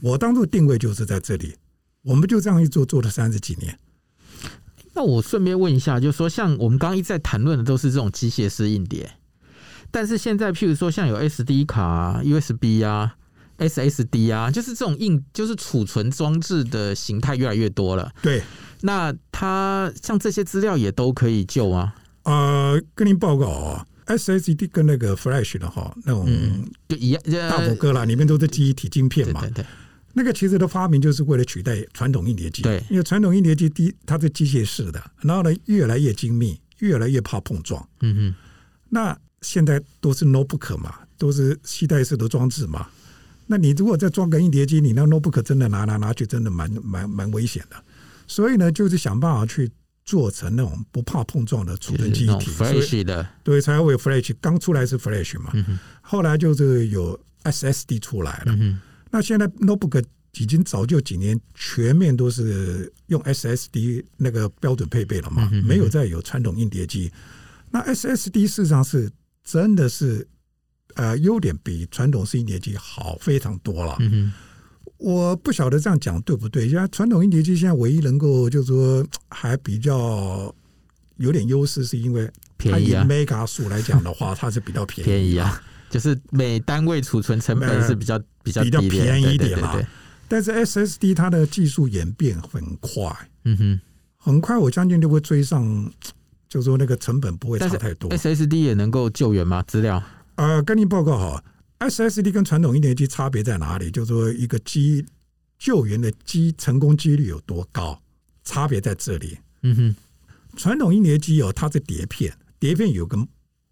[0.00, 1.54] 我当初定位就是在这里，
[2.02, 3.78] 我们就这样一做，做了三十几年。
[4.94, 9.10] 那我顺便问一下，就是说，像我们刚刚一直在谈论的都是这种机械式硬碟，
[9.90, 13.14] 但是现在譬如说像有 SD 卡啊、USB 啊、
[13.58, 18.10] SSD 啊，就是这种硬，就是储存装置的形态越来越多了。
[18.20, 18.42] 对，
[18.82, 21.94] 那它像这些资料也都可以救吗？
[22.24, 26.26] 呃，跟您报告啊，SSD 跟那个 Flash 的哈，那种
[26.88, 29.40] 就一样，大拇哥啦，里面都是记忆体晶片嘛。
[29.40, 29.66] 对对对。
[30.14, 37.86] 那个其实的发明就是为了取代传统印碟机，对，因为传统印碟机第一它是机械式的，然后呢越来越精密，越来越怕碰撞。
[38.00, 38.34] 嗯哼，
[38.90, 42.86] 那现在都是 notebook 嘛，都是携带式的装置嘛。
[43.46, 47.76] 那你如果再装个印碟机，你那 notebook 真的拿拿拿去，真的蛮蛮蛮危险的。
[48.28, 49.70] 所以呢，就是想办法去
[50.04, 54.34] 做成那种不怕碰撞的储存记忆体，Flash 的，对，才会有 Flash。
[54.40, 58.56] 刚出来是 Flash 嘛，嗯、后来就是有 SSD 出来了。
[58.58, 58.80] 嗯
[59.12, 60.02] 那现在 notebook
[60.38, 67.12] 已经早就几年全面都是用 SSD 那个标准配备了嘛，没有再有传统硬碟机。
[67.70, 69.10] 那 SSD 事实上是
[69.44, 70.26] 真的是
[70.94, 73.96] 呃优点比传统式硬碟机好非常多了。
[74.00, 74.32] 嗯
[74.96, 76.68] 我不晓得这样讲对不对？
[76.68, 80.54] 因为传统硬碟机现在唯一能够就是说还比较
[81.16, 85.60] 有点优势，是因为它以 mega 数来讲的话，它是比较便宜便宜啊。
[85.92, 89.78] 就是每单位储存成本是比较比较比较便宜一点嘛，
[90.26, 93.80] 但是 SSD 它的技术演变很快，嗯哼，
[94.16, 95.92] 很快我相信就会追上，
[96.48, 98.10] 就是说那个成本不会差太多。
[98.10, 99.62] SSD 也能够救援吗？
[99.64, 100.02] 资料？
[100.36, 101.44] 呃，跟您报告哈
[101.80, 103.90] ，SSD 跟传统硬碟机差别在哪里？
[103.90, 105.04] 就是说一个机
[105.58, 108.00] 救援的机成功几率有多高？
[108.44, 109.36] 差别在这里。
[109.62, 109.96] 嗯哼，
[110.56, 113.18] 传统硬碟机哦它是碟片，碟片有个。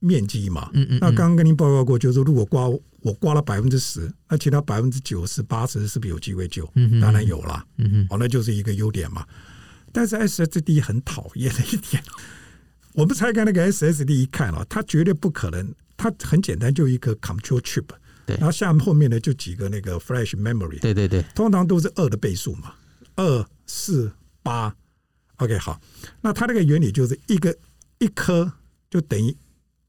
[0.01, 2.69] 面积嘛，嗯嗯，那刚刚跟您报告过，就是说如果刮
[3.03, 6.71] 我刮了百分之十，那其他百分之九十八十是不是有机会救？
[7.01, 9.25] 当然有啦，嗯哦，那就是一个优点嘛。
[9.93, 12.03] 但是 SSD 很讨厌的一点，
[12.93, 17.87] 我们拆开那个 SSD 一看啊，它绝对不可能它很简单，就一个 control chip，
[18.25, 22.75] 对，然后下面后面呢就几个那个 flash memory，对对对，通常都是二的倍数嘛，
[23.17, 24.75] 二四八
[25.37, 25.81] ，OK 好，
[26.21, 27.57] 那它那个原理就是一个
[27.99, 28.53] 一颗
[28.89, 29.37] 就等于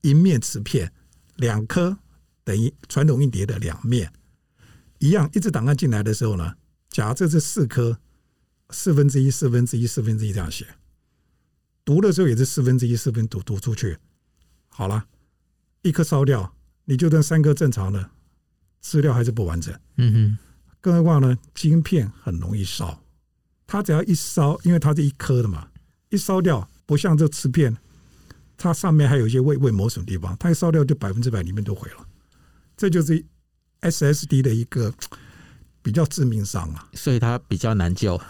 [0.02, 0.92] 一面磁片，
[1.36, 1.98] 两颗
[2.44, 4.12] 等于传统硬碟的两面，
[5.00, 6.56] 一样，一支档案进来的时候呢，
[6.90, 8.00] 假设这四颗，
[8.70, 10.68] 四分之一四分之一四分之一这样写。
[11.84, 13.98] 读的时候也是四分之一四分读读出去，
[14.70, 15.08] 好了，
[15.82, 16.54] 一颗烧掉，
[16.86, 18.12] 你就算三颗正常的
[18.80, 19.74] 资料还是不完整。
[19.98, 20.38] 嗯哼，
[20.80, 23.04] 更何况呢，晶片很容易烧，
[23.66, 25.70] 它只要一烧，因为它是一颗的嘛，
[26.10, 27.76] 一烧掉，不像这磁片，
[28.62, 32.06] 它上面还有一些未未磨损地方，它一烧掉就百分之百里面都毁了。
[32.78, 33.26] 这就是
[33.82, 34.94] SSD 的一个
[35.82, 38.22] 比较致命伤啊，所以它比较难救，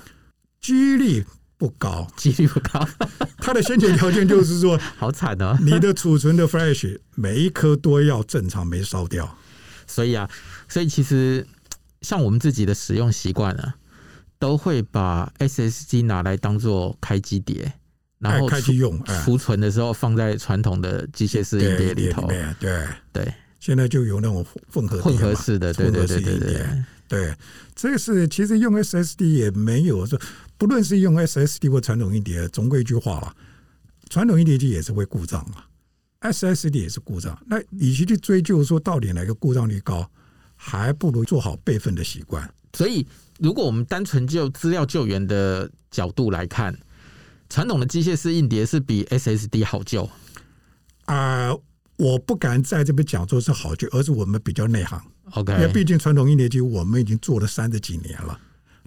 [0.61, 1.25] 几率。
[1.57, 2.83] 不高，几率不高。
[3.37, 5.55] 它的先决条件就是说， 好惨哦！
[5.61, 9.37] 你的储存的 flash 每一颗都要正常没烧掉。
[9.85, 10.27] 所以啊，
[10.67, 11.45] 所以其实
[12.01, 13.75] 像我们自己的使用习惯啊，
[14.39, 17.71] 都会把 SSD 拿来当做开机碟，
[18.21, 22.27] 然后开机用，储存的时候放在传统的机械式硬碟里头。
[22.59, 26.65] 对对，现在就有那种混合混合式的，对对对对对。
[27.07, 27.35] 对，
[27.75, 30.17] 这个是其实用 SSD 也没有说，
[30.57, 33.35] 不论是用 SSD 或传统硬碟，总归一句话了，
[34.09, 35.67] 传统硬碟机也是会故障啊
[36.31, 37.37] ，SSD 也是故障。
[37.45, 40.09] 那与其去追究说到底哪个故障率高，
[40.55, 42.49] 还不如做好备份的习惯。
[42.73, 43.05] 所以，
[43.39, 46.73] 如果我们单纯就资料救援的角度来看，
[47.51, 50.09] 传统的机械式硬碟是比 SSD 好救
[51.05, 51.49] 啊。
[51.49, 51.61] 呃
[51.97, 54.99] 我不敢在这边讲说是好救，而是我们比较内行。
[55.33, 58.39] OK，因为毕竟传统硬碟机我们已经做了三十几年了。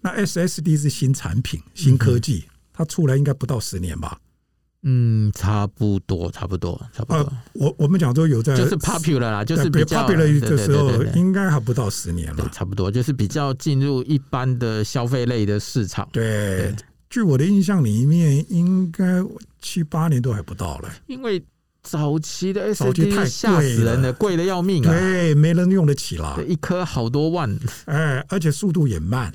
[0.03, 4.19] 那 SSD 是新产品、新科技，它出来应该不到十年吧？
[4.83, 7.19] 嗯，差不多，差不多，差不多。
[7.19, 12.49] 呃、我我们讲说有在就是 popular 啦，就是比较 popular 的时候，应该还不到十年了。
[12.53, 16.09] 差不多，就是比较进入一般的消费类的市场。
[16.11, 16.23] 对，
[16.57, 16.75] 对
[17.15, 19.23] 据我的印象里面，应该
[19.63, 20.93] 七八年都还不到了。
[21.07, 21.41] 因为
[21.81, 24.91] 早期的 SSD 吓死人了，贵的要命啊！
[24.91, 27.57] 对，没人用得起啦，一颗好多万。
[27.85, 29.33] 哎，而且速度也慢，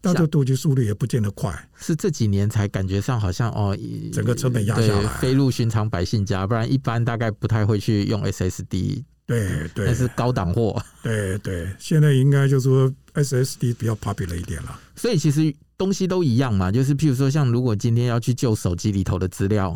[0.00, 1.56] 到这读取速率也不见得快。
[1.76, 3.78] 是这几年才感觉上好像哦，
[4.12, 9.04] 整个成本压下来，飞入寻常百姓家，不然一般大概不太会去用 SSD。
[9.26, 10.82] 对对，那是高档货。
[11.04, 14.80] 对对，现在应该就是说 SSD 比较 popular 一点了。
[14.96, 19.74] 所以其实东西都一样嘛，就是譬如说，像如果今天要去救手机里头的资料。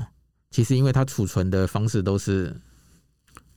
[0.51, 2.55] 其实，因为它储存的方式都是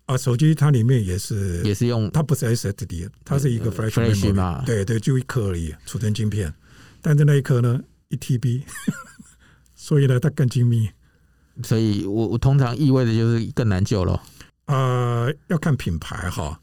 [0.07, 6.51] 啊，手机它里面也是也是用，它不是 SSD，它是一个 flash flash 嘛，对对，就一颗而已，储存晶片。
[7.01, 8.63] 但是那一颗呢，一 TB，
[9.75, 10.89] 所以呢，它更精密。
[11.63, 14.23] 所以我我通常意味着就是更难救了。
[14.65, 16.59] 呃，要看品牌哈。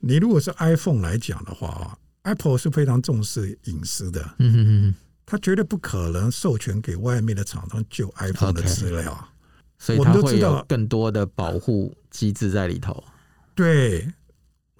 [0.00, 4.34] 你如果是 iPhone 来讲的话啊，Apple 是非常重视隐私的。
[4.38, 4.94] 嗯哼哼，
[5.30, 9.12] 它绝对不可能授权给外面的厂商救 iPhone 的资料。
[9.12, 9.26] Okay.
[9.78, 13.04] 所以他会有更多的保护机制在里头。
[13.54, 14.12] 对，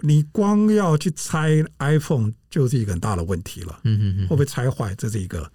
[0.00, 3.78] 你光要去拆 iPhone 就是一个很大的问题了。
[3.84, 4.92] 嗯嗯嗯，会不会拆坏？
[4.96, 5.50] 这是一个。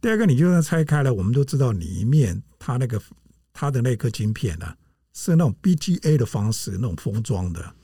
[0.00, 3.02] 第二个，你就算拆开了，我们都知道里面它那个
[3.52, 4.72] 它的那颗晶片呢，
[5.12, 7.74] 是那种 BGA 的方式，那种封装的。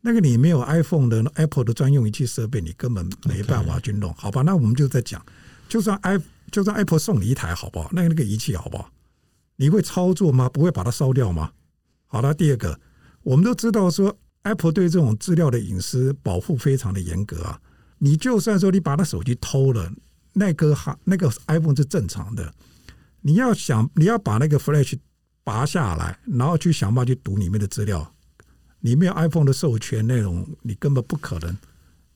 [0.00, 4.14] 那个你没有 iPhone 的 Apple 的专用仪器设备，你根本没办法去弄。
[4.14, 5.24] 好吧，那我们就在讲，
[5.72, 7.88] 就算 i 就算 Apple 送你一台，好不好？
[7.92, 8.90] 那个那个仪器好不好？
[9.56, 10.46] 你会操作吗？
[10.46, 11.50] 不会把它烧掉吗？
[12.08, 12.78] 好了，第二个，
[13.22, 17.58] 我们都知道说，Apple 对这种资料的隐私保护非常的严格啊。
[17.96, 19.90] 你就算说你把他手机偷了，
[20.34, 22.52] 那个哈那个 iPhone 是正常的，
[23.22, 24.98] 你要想你要把那个 Flash
[25.42, 28.14] 拔下来，然后去想办法去读里面的资料，
[28.80, 31.56] 你没有 iPhone 的授权内容，你根本不可能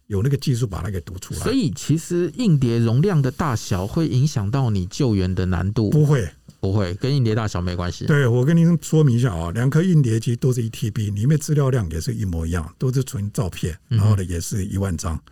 [0.07, 1.41] 有那个技术把它给读出来。
[1.41, 5.91] 所以，其实硬碟容量的大小会影响到你救援的难度。
[5.91, 6.29] 不会。
[6.59, 8.07] 不会跟硬碟大小没关系。
[8.07, 15.23] 对，我跟您说明一下啊，两颗硬碟其实都是一 TB，里面资料量也是一模一样，都是存照片，然后呢也是一万张。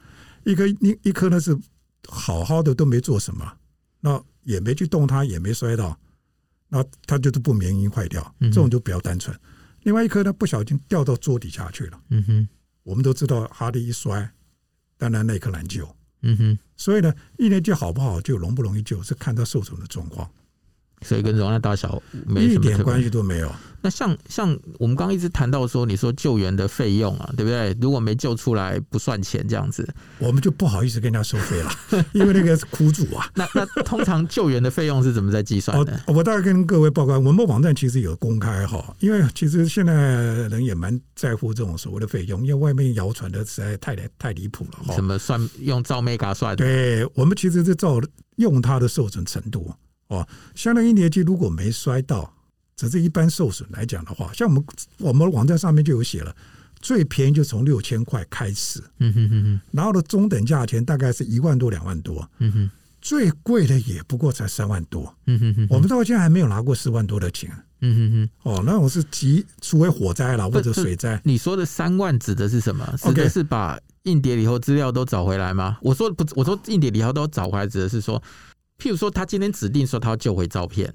[0.45, 1.59] 一颗一一颗呢是
[2.07, 3.53] 好好的都没做什么，
[4.01, 5.99] 那也没去动它，也没摔到，
[6.69, 9.35] 那它就是不明原因坏掉，这种就比较单纯。
[9.83, 12.49] 另外一颗呢不小心掉到桌底下去了，嗯哼，
[12.85, 14.31] 我们都知道哈利一摔，
[15.11, 15.87] 当然那颗难救，
[16.23, 16.59] 嗯哼。
[16.77, 20.31] 所以呢，一年就好不好救，容不容易救，是看他受损的状况。
[21.05, 23.53] 所以跟容量大小没什么一点关系都没有。
[23.81, 27.77] 那像像我们刚刚一直谈到说，你说救援的费用啊，对不对？
[27.83, 29.87] 如果没救出来不算钱这样子，
[30.19, 31.71] 我们就不好意思跟人家收费了，
[32.15, 33.29] 因为那个是苦主啊。
[33.37, 36.01] 那那通常救援的费用是怎么在计算的？
[36.07, 39.93] 我大概跟各位报告，我们网站其实有公开哈，因为其实现在
[40.49, 44.95] 人也蛮在乎这种所谓的费用，因为外面谣传的实在太太离谱了哈。
[44.95, 46.65] 什么算用照 mega 算的？
[46.65, 48.01] 对，我们其实是照
[48.37, 49.71] 用它的受损程度
[50.09, 52.33] 哦，相当于硬碟机如果没摔到。
[52.77, 54.65] 只是一般受损来讲的话，像我们
[54.99, 56.35] 我们网站上面就有写了，
[56.81, 67.49] 最便宜就从六千块开始，嗯哼哼哼，然后的中等价钱大概是一万多两万多，嗯哼，最贵的也不过才三万多，嗯哼哼，我们到现在还没有拿过四万多的钱，
[67.81, 71.21] 嗯哼哼，哦，那我是急，除非火灾了或者水灾。
[71.23, 72.85] 你说的三万指的是什么？
[73.01, 75.79] 指的是把硬碟里头资料都找回来吗？
[75.81, 78.21] 我说不，我说硬碟里头都找回来，指的是说，
[78.79, 80.95] 譬如说他今天指定说他要救回照片。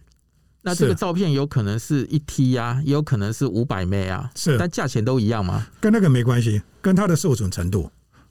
[0.61, 5.65] 那这个照片有可能是一 T 啊，也有可能是五百枚啊，是，但价钱都一样吗？
[5.79, 7.89] 跟那个没关系，跟它的受损程度。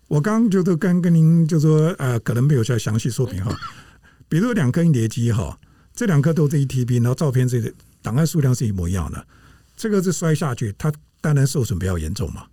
[0.08, 3.56] 我刚刚就都跟跟您就说，呃，可能没有再详细说明哈。
[4.28, 5.58] 比如两颗硬碟机哈，
[5.94, 7.72] 这两颗都是一 TB，然后照片这个
[8.02, 9.26] 档案数量是一模一样的，
[9.74, 10.92] 这个是摔下去，它
[11.22, 12.46] 当然受损比较严重嘛。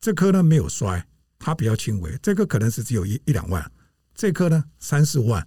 [0.00, 1.04] 这颗呢没有摔，
[1.40, 3.68] 它比较轻微，这个可能是只有一一两万，
[4.14, 5.44] 这颗呢三四万。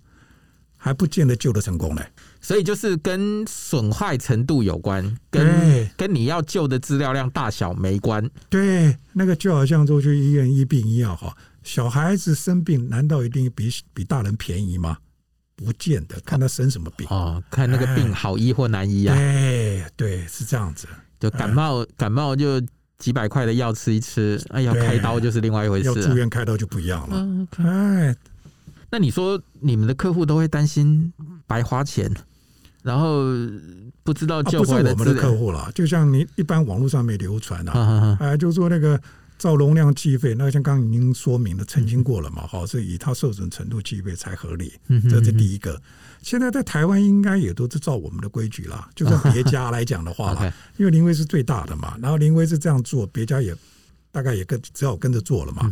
[0.82, 2.02] 还不见得救得成功嘞，
[2.40, 8.28] 所以就是跟损坏程度有关，跟跟你要救的资料量大小没关。
[8.50, 14.98] 对，那个就好像说去医院医病一样哈，小孩子生病难道一定比比大人便宜吗？
[15.58, 19.14] 不见得，看他生什么病哦，看那个病好医或难医啊。
[19.14, 20.88] 对对，是这样子。
[21.20, 22.62] 就感冒感冒就
[22.98, 27.46] 几百块的药吃一吃，哎要，开刀就是另外一回事，要住院开刀就不一样了。
[27.58, 28.16] 哎。
[28.92, 31.12] 那你说你们的客户都会担心
[31.46, 32.12] 白花钱，
[32.82, 33.24] 然后
[34.04, 39.00] 不知道救回来的、啊、不是我们的客户了，就像你一般网络上面流传啊，哎，就说那个
[39.38, 44.74] 照容量计费，那像刚刚已经说明了，澄清过了嘛，好，是以它受损程度计费才合理，
[45.10, 45.80] 这是第一个。
[46.22, 53.56] 现在在台湾应该也都是照我们的规矩啦，就算别家来讲的话啦， 因为林威是最大的嘛，然后林威是这样做，别家也
[54.12, 55.72] 大概也跟只好跟着做了嘛。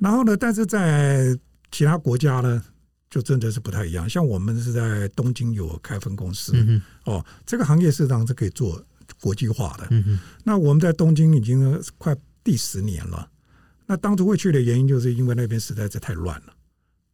[0.00, 1.36] 然后呢，但是在
[1.70, 2.62] 其他国家呢，
[3.10, 4.08] 就真的是不太一样。
[4.08, 8.82] 像我们是在东京有开分公司，嗯、哦，这个行业事实上是可以做
[9.20, 9.86] 国际化的。
[9.90, 13.28] 嗯、那我们在东京已经快第十年了。
[13.86, 16.52] 那当初会去的原因，就是因为那边实在是太乱了，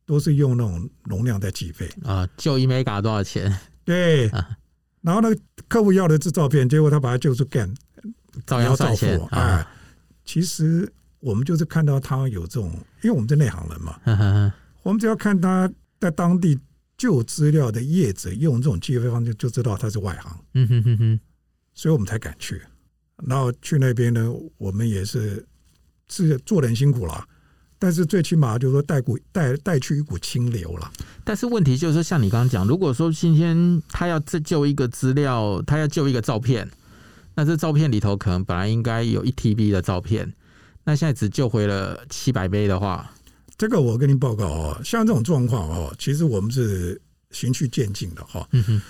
[0.06, 3.56] 都是用那种容量在计费啊，就一 mega 多少钱？
[3.84, 4.28] 对。
[4.30, 4.56] 啊、
[5.00, 5.28] 然后呢，
[5.68, 7.72] 客户要的是照片，结果他把它就是干，
[8.46, 9.20] 照样照样算钱。
[9.30, 9.70] 哎、啊，
[10.24, 10.92] 其实。
[11.24, 12.70] 我们就是看到他有这种，
[13.02, 13.98] 因为我们是内行人嘛，
[14.84, 16.58] 我们只要看他在当地
[16.98, 20.38] 旧资料的业者用这种计费方式，就知道他是外行。
[20.52, 21.20] 嗯哼哼哼，
[21.72, 22.60] 所以我们才敢去。
[23.26, 25.42] 然后去那边呢，我们也是
[26.10, 27.26] 是做人辛苦了，
[27.78, 30.92] 但是最起码就是说带股带带去一股清流了。
[31.24, 36.70] 但是问题就是说，像你刚刚讲，如果说今天他要再救一个资料，他要救一个照片，
[37.34, 40.30] 那这照片里头可能本来应该有一 TB 的照片。
[40.84, 43.10] 那现在只救回了七百杯的话，
[43.56, 48.46] 这个我跟您报告哦，像这种状况哦，其实我们是循序渐进的哈。
[48.52, 48.82] 嗯哼，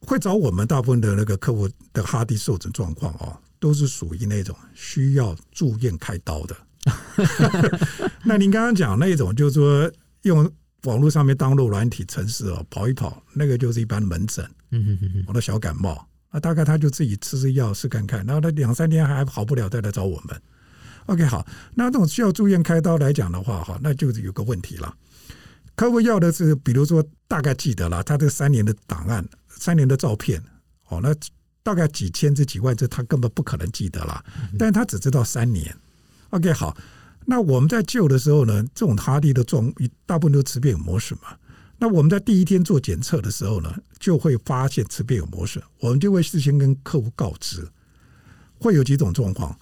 [0.00, 6.56] 会找我们大部分的那个客户的哈迪受损状况哦，都是属于那种需要住院开刀的。
[8.24, 9.90] 那您刚刚讲那种，就是说
[10.22, 10.50] 用
[10.84, 14.44] 网络上面当路软体程式哦，跑一跑，那个就是一般的门诊。
[14.70, 20.42] 嗯哼哼，我的小感冒，那大概他就自己吃吃药试看看，然后他两三天还好不了，再来找我们。
[21.08, 24.94] OK，好，那这种需要住院开刀来讲的话，哈，那就是有个问题了。
[25.74, 30.42] 客户要的是，比如说大概记得了，他这三年的档案、三年的照片，
[30.88, 31.14] 哦，那
[31.62, 34.22] 大概几千至几万这他根本不可能记得了。
[34.58, 35.74] 但他只知道三年。
[36.30, 36.76] OK，好，
[37.24, 39.72] 那我们在救的时候呢，这种哈迪的状
[40.04, 41.28] 大部分都磁变有磨损嘛。
[41.78, 47.66] 那我们在第一天做检测的时候呢，就会发现磁变有磨损，我们就会事先跟客户告知，
[48.58, 49.58] 会有几种状况。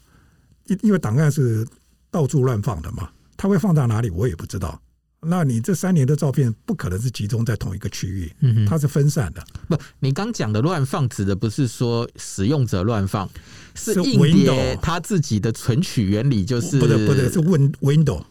[0.67, 1.67] 因因为档案是
[2.11, 4.81] 到处乱放的嘛，它会放到哪里我也不知道。
[5.29, 8.33] 那你这三年的照片不可能是集中在同一个区域，
[8.69, 9.45] 它是分散的。
[9.67, 13.29] 不，你刚讲的乱放指的不是说使用者乱放，
[13.75, 18.23] 是硬碟它自己的存取原理就是不对不对，是 Win Window。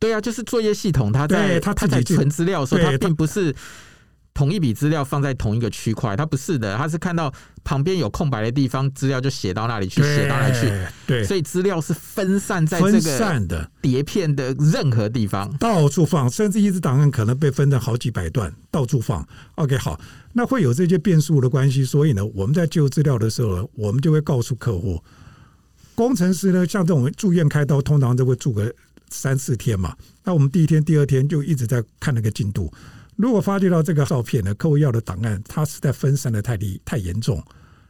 [0.00, 3.54] 对啊，就是作业系统它在它它在存资料的时候，它并不是
[4.34, 7.32] 同一笔资料放在同一个区块，它不是的，它是看到
[7.62, 10.72] 旁边有空白的地方，资料就写到那里去，写到那里去。
[11.06, 19.24] 对，所以资料是分散在这个碟片的任何地方，到处放，甚至一支档案可能被分成好几百段，到处放。
[19.54, 20.00] OK，好，
[20.32, 25.00] 那会有这些变数的关系，所以呢，我们在旧资料的时候，我们就会告诉客户，
[25.94, 28.74] 工程师呢，像这种住院开刀，通常都会住个
[29.10, 29.94] 三四天嘛。
[30.24, 32.68] 那我们第一天、第二天就一直在看那个进度。
[33.16, 37.36] 如果发觉到这个照片呢，客户要的档案，它实在分散的太厉太严重，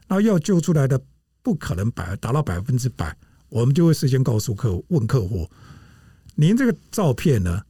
[0.06, 1.00] 然后要救出来的
[1.42, 3.16] 不可能百达到百分之百，
[3.48, 5.48] 我们就会事先告诉客户，问客户，
[6.34, 7.62] 您这个照片呢，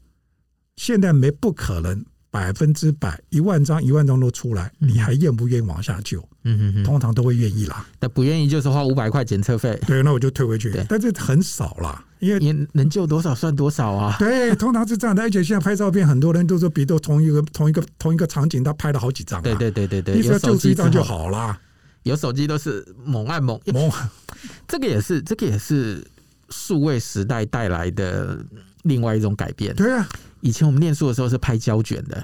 [0.77, 2.05] 现在没不可能。
[2.35, 6.19] 百分之百，一万张一万张都出来，你还愿不愿意往下救？
[6.43, 7.87] 嗯哼哼，通常都会愿意啦。
[8.01, 9.81] 那不愿意就是花五百块检测费。
[9.87, 10.75] 对，那我就退回去。
[10.89, 14.17] 但这很少啦，因为你能救多少算多少啊。
[14.19, 15.23] 对，通常是这样的。
[15.23, 19.41] 而且现在拍照片，很多人都说，比如同一个同一个同一个场景，他拍了好几张。
[19.41, 21.57] 对对对对对，你只要救一张就好啦。
[22.03, 23.89] 有手机都是猛按猛猛，
[24.67, 26.05] 这个也是这个也是
[26.51, 28.45] 数位时代带来的
[28.83, 29.73] 另外一种改变。
[29.77, 30.09] 对啊。
[30.45, 32.23] 以前我们念书的时候是拍胶卷的，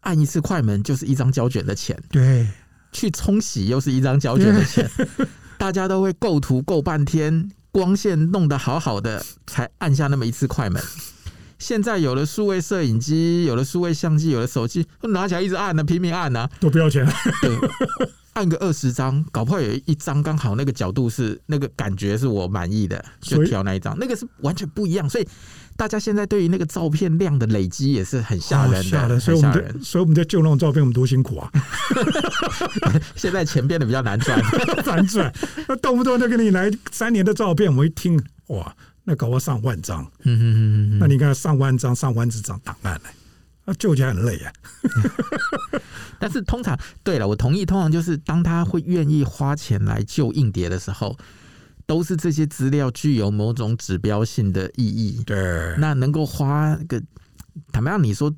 [0.00, 1.98] 按一次快门就是一张胶卷的钱。
[2.10, 2.46] 对，
[2.92, 4.88] 去冲洗又是一张胶卷的钱。
[5.56, 10.82] 大家都会构图构半天，光线弄得好好的，才按下那么一次快门。
[11.58, 17.06] 现在有了数位摄影机，有了数位相机，有了手机，拿起来一直按呢，拼命按呢，都不要钱。
[17.42, 17.56] 对，
[18.34, 23.96] 按个二十张，搞不好有一张刚好那个角度是那个感觉是我满意的，就挑那一张。
[23.98, 25.28] 那个是完全不一样，所以。
[25.76, 31.48] 大家现在对于那个照片量的累积也是很吓人的，哦、所以我们在所以我们在救那种照片，我们多辛苦啊！
[33.14, 34.42] 现在钱变得比较难赚，
[34.84, 35.32] 难赚。
[35.68, 38.74] 那动不动就给你来三年的照片，我们一听哇，
[39.08, 43.08] 那搞个上万张，嗯嗯嗯嗯，那你看上万张、上万张档案呢，
[43.64, 44.52] 那救起来很累啊。
[46.20, 51.16] 但是通常，对了，我同意，通常就是当他会愿意花钱来救硬碟的时候。
[51.86, 55.22] 都是这些资料具有某种指标性的意义。
[55.24, 57.02] 对，那能够花个
[57.72, 58.30] 坦白讲，你说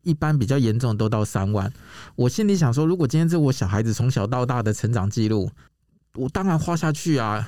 [0.00, 1.70] 一般比较严重的都到三万。
[2.14, 5.50] 我心里想说，如果今天是我小孩子从小到大的成长记录，
[6.14, 7.46] 我当然花下去啊。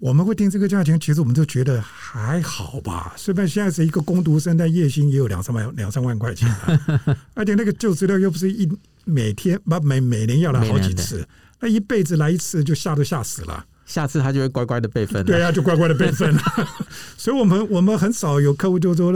[0.00, 3.12] 我们会定这个价钱，其实我们就觉得还好吧。
[3.16, 6.48] 虽然现在是一个工读生，但月薪也有两三万两三万块钱，
[7.34, 8.66] 而且那个旧资料又不是一
[9.04, 11.22] 每天不每每年要来好几次，
[11.60, 13.62] 那一辈子来一次就吓都吓死了。
[13.84, 15.22] 下次他就会乖乖的备份。
[15.26, 16.42] 对啊，就乖乖的备份了。
[17.18, 19.12] 所以我们我们很少有客户就说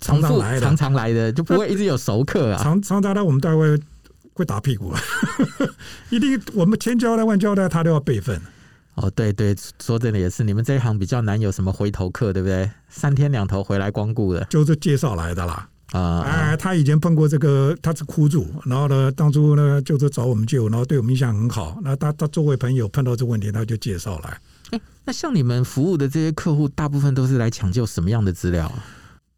[0.00, 2.62] 常常来的，常常来的就不会一直有熟客啊。
[2.62, 3.80] 常常常来，我们大概会
[4.34, 5.00] 会打屁股啊。
[6.10, 8.38] 一定我们千交代万交代，他都要备份。
[8.94, 12.70] 哦，对对，说真的也是，你们这一行比较难有什么回头客，对不对？
[12.88, 15.68] 三天两头回来光顾的，就是介绍来的啦。
[15.92, 21.78] 啊，哎，他以前碰过这个，他是苦主，然后呢，当初呢就是找我们救，然后对我们印象很好。
[21.82, 24.40] 那他他作为朋友碰到这个问题，他就介绍来。
[24.70, 28.70] 哎，那像你们服务的这些客户，大部分都是来抢救什么样的资料？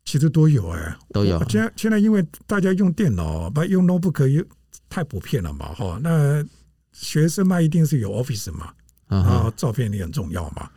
[0.04, 1.38] 其实都有哎，都有。
[1.48, 4.44] 现在现在因为大家用电脑，不用 notebook 又
[4.88, 5.98] 太普遍了嘛，哈。
[6.02, 6.44] 那
[6.92, 8.70] 学生嘛，一定是有 Office 嘛，
[9.08, 10.68] 然后照片也很重要嘛。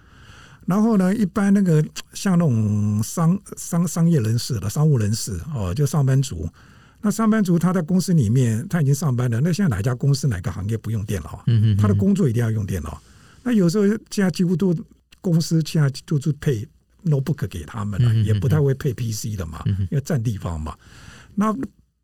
[0.66, 6.48] 然后呢，一般那个 像那种商商商业人士的商务人士哦，就上班族。
[7.00, 9.40] 那上班族他在公司里面他已经上班了。
[9.40, 11.42] 那现在哪家公司哪个行业不用电脑？
[11.48, 13.02] 嗯嗯，他的工作一定要用电脑。
[13.44, 14.76] 那有时候现在几乎都
[15.22, 16.68] 公司现在就是配
[17.06, 20.76] notebook 给他们了，也不太会配 PC 的嘛，因为占地方嘛。
[21.34, 21.56] 那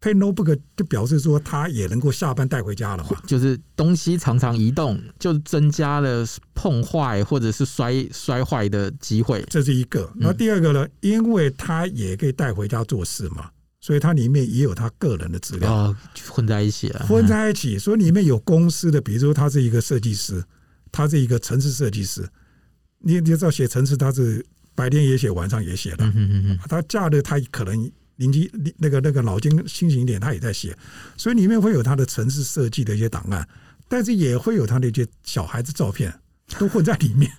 [0.04, 3.18] 配 notebook 就表示说，他也能够下班带回家了嘛。
[3.26, 9.42] 就是东西常常移动，就增加了碰坏或者是摔摔坏的机会。
[9.50, 10.12] 这是一个。
[10.14, 13.50] 那第二个呢，因为他也可以带回家做事嘛，
[13.80, 15.98] 所以它里面也有他个人的资料，哦，
[16.28, 17.06] 混在一起了。
[17.08, 20.44] 混在一起，所以里面有公司的，比如说他是一个设计师，
[20.92, 22.28] 他是一个城市设计师，
[23.00, 24.46] 你你知道写城市，他是
[24.76, 26.04] 白天也写，晚上也写的。
[26.08, 27.90] 嗯嗯嗯，他假日他可能。
[28.78, 30.78] 那个那个脑筋清醒一点，他也在写，
[31.18, 33.48] 所以里面会有他的城市设计的一些档案，
[33.88, 36.14] 但是也会有他的一些小孩子照片
[36.58, 37.32] 都混在里面。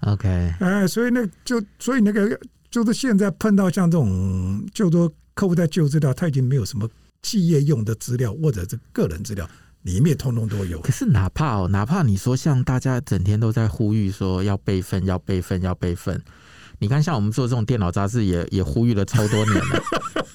[0.00, 0.28] OK，
[0.60, 2.38] 哎，所以那就所以那个
[2.70, 6.88] 就是现在碰到像这种，就说客户在旧资料，他已经没有什么
[7.22, 9.48] 企业用的资料或者是个人资料，
[9.82, 10.80] 里面通通都有。
[10.80, 16.20] 可是哪怕哦，哪怕你说像大家整天都在呼吁说要备份，要备份，要备份。
[16.78, 19.82] 你看，像我们做这种电脑杂志，也也呼吁了超多年了。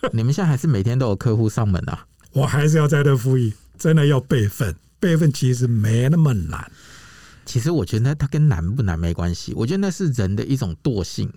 [0.14, 2.05] 你们现在还是每天都有客户上门啊？
[2.34, 4.76] 我还是要在这复议，真的要备份。
[4.99, 6.72] 备份其实没那么难。
[7.45, 9.53] 其实我觉得它跟难不难没关系。
[9.55, 11.32] 我觉得那是人的一种惰性，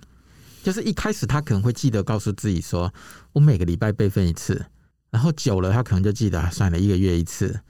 [0.63, 2.93] 就是一开始他可能会记得告诉自己说
[3.33, 4.65] ：“我每个礼拜备份一次，
[5.11, 7.61] 然后久了他可能就记得，啊、算了，一个月一次。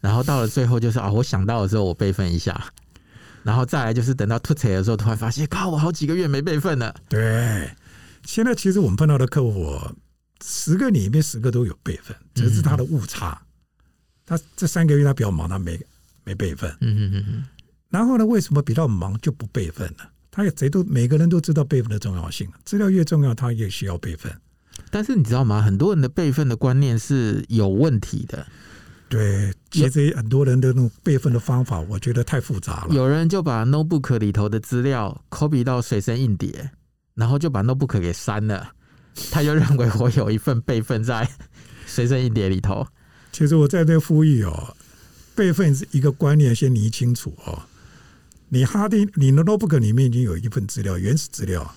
[0.00, 2.72] 然后到了最后就是啊，我想到的时候我备份一下，
[3.42, 6.94] 然后再来就是等到吐槽的时候，突然发现，靠，我好几个月没备份了。
[7.08, 7.70] 对，
[8.24, 9.80] 现在其实我们碰到的客户，
[10.44, 13.40] 十个里面十个都有备份，只是他的误差。
[14.24, 15.80] 他这三个月他比较忙，他没
[16.24, 16.70] 没备份。
[16.80, 17.44] 嗯嗯嗯嗯。
[17.88, 20.04] 然后呢，为什么比较忙就不备份呢？
[20.30, 24.32] 他也谁都每个人都知道备份的重要性，资料越重要，他越需要备份。
[24.90, 25.60] 但是你知道吗？
[25.60, 28.46] 很多人的备份的观念是有问题的。
[29.08, 32.94] 对，其实很多人的那种备份的方法，我觉得太复杂了。
[32.94, 36.70] 有人就把 notebook 里头的资料 copy 到随身硬碟，
[37.14, 38.72] 然后就把 notebook 给删了。
[39.30, 41.28] 他就认为我有一份备份在
[41.86, 42.86] 随身硬碟里头。
[43.32, 44.76] 其实我在这呼吁哦，
[45.34, 47.62] 备份是一个观念，先理清楚哦。
[48.48, 51.74] 你哈丁，你的 notebook 里面已经有一份资料，原始资料，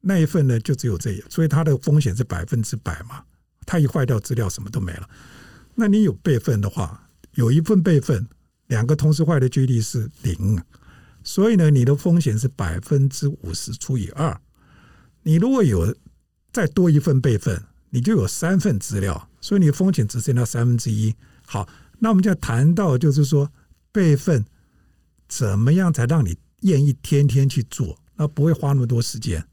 [0.00, 3.22] 那一份呢就只有这样，所以它的风险是百分之百嘛。
[3.66, 5.08] 它一坏掉，资料什么都没了。
[5.74, 8.26] 那你有备份的话，有一份备份，
[8.68, 10.62] 两个同时坏的几率是零，
[11.22, 14.40] 所以呢，你的风险是百分之五十除以二。
[15.22, 15.94] 你如果有
[16.54, 21.12] 再多一份备份，你就有三份资料，所以你的风险只剩下三分之一。
[21.44, 23.50] 好，那我们就要谈到，就是说
[23.90, 24.46] 备份
[25.28, 29.44] 怎么样才让你愿意天天去做，那不会花那么多时间。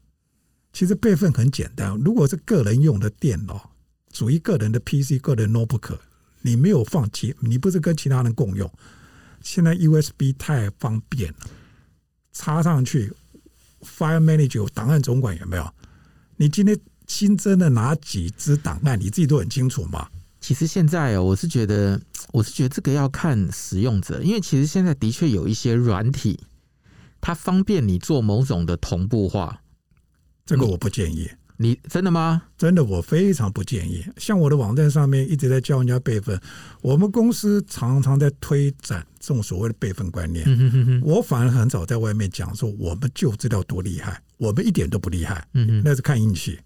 [0.72, 3.72] 其实备份很简单，如果是个人用的电脑，
[4.12, 5.98] 属于个人的 PC、个人 notebook。
[6.44, 8.72] 你没有放弃，你不是跟其他人共用。
[9.42, 11.38] 现在 USB 太方便了，
[12.32, 13.12] 插上去
[13.80, 15.74] ，File Manager 档案总管有没有？
[16.36, 16.76] 你今天
[17.06, 20.08] 新增的哪几支档案，你自己都很清楚吗？
[20.40, 22.00] 其实现在哦，我是觉得，
[22.32, 26.40] 我是觉得这个要看使用者，因为其实现在的确有一些软体，
[27.20, 29.60] 它方便你做某种的同步化，
[30.44, 31.30] 这个我不建议。
[31.58, 32.42] 你真的吗？
[32.58, 34.04] 真的，我非常不建议。
[34.16, 36.40] 像我的网站上面一直在教人家备份，
[36.80, 40.44] 我们公司常常在推展这种所谓的备份观念。
[40.48, 45.46] 嗯、哼哼我反而很早在外面讲说我们就知道多厉害，我们一点都不厉害。
[45.52, 46.58] 嗯，那是看运气。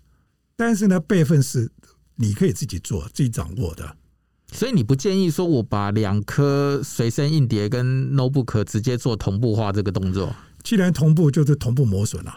[0.56, 1.70] 但是呢，备份是
[2.16, 3.96] 你可以自己做、自己掌握的。
[4.52, 10.34] 所以你不建议说我把两颗随身硬碟跟 notebook 直接做同步化这个动作？
[10.62, 12.34] 既然同步，就是同步磨损了。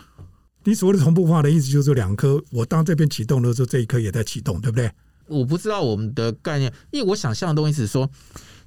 [0.65, 4.91] 你所谓的同步化的意思就是两颗，我当这边启动的时候，这一颗也在启动，对不对？
[5.28, 8.09] 我不知道我们的概念，因为我想象的东西是说，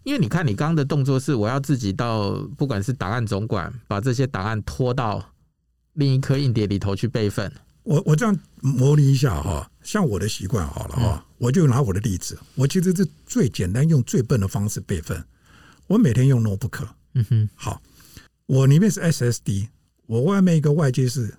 [0.04, 5.34] 因为你看你刚刚的动作是我要自己到不管是档案总管，把这些档案拖到
[5.94, 7.52] 另一颗硬碟里头去备份。
[7.82, 15.24] 我我这样模拟一下哈，像我的习惯好了哈，我就拿我的例子，我其实是最简单用最笨的方式备份。
[15.86, 17.82] 我每天用 notebook，嗯哼，好，
[18.46, 19.68] 我里面是 SSD，
[20.06, 21.34] 我外面一个外接是。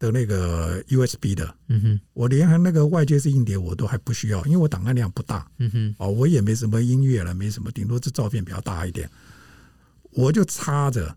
[0.00, 9.10] 的那个 USB 的，嗯哼，我连那个外接式硬碟我都还不需要，因为我档案量不大，嗯哼，哦，我也没什么音乐了，没什么，顶多是照片比较大一点，
[10.12, 11.14] 我就插着。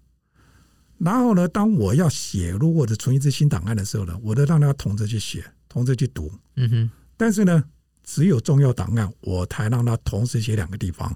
[1.04, 6.92] 然后呢，当我要写入或者存一支新档案的时候呢，我都让他同着去写，同着去读，嗯哼。
[7.18, 7.64] 但是呢，
[8.04, 11.16] 只有重要档案我才让他同时写两个地方，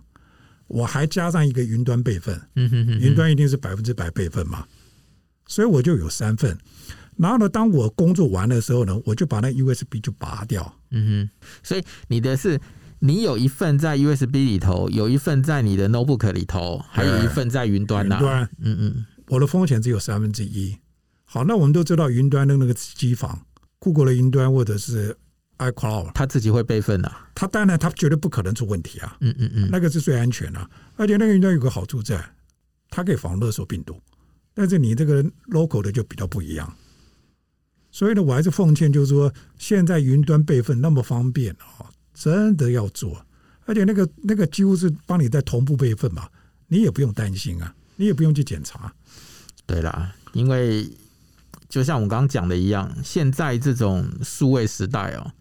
[0.67, 4.65] 我还加上一个云端备份，嗯哼，云端一定是百分之百备份嘛，
[5.47, 6.57] 所以我就有三份。
[7.17, 10.71] 然后呢，当我工作完的时候呢，我就把那 USB 就拔掉。
[10.91, 12.59] 嗯哼，所以你的是，
[12.99, 18.15] 你有一份在 USB 里头，有一份在你的 notebook 里头，还有一份在云端啊。
[18.15, 20.77] 云端，嗯嗯，我的风险只有三分之一。
[21.25, 23.45] 好，那我们都知道云端的那个机房
[23.79, 25.15] ，Google 的云端或者是
[25.57, 27.11] iCloud，它自己会备份的。
[27.35, 29.17] 它当然，它绝对不可能出问题啊。
[29.19, 32.23] 嗯嗯嗯，那个是最安全的，而且那个云端有个好处在，
[32.89, 33.99] 它可以防勒索病毒。
[34.53, 36.73] 但是你这个 local 的就比较不一样。
[37.91, 43.25] 所以呢，我还是奉劝，就是说，现在云端备份那么方便啊，真的要做，
[43.65, 46.29] 而且那个那个几乎是帮你在同步备份嘛，
[46.67, 48.93] 你也不用担心啊，你也不用去检查。
[49.65, 50.89] 对啦，因为
[51.67, 55.31] 就像我刚刚讲的一样，现在这种数位时代哦，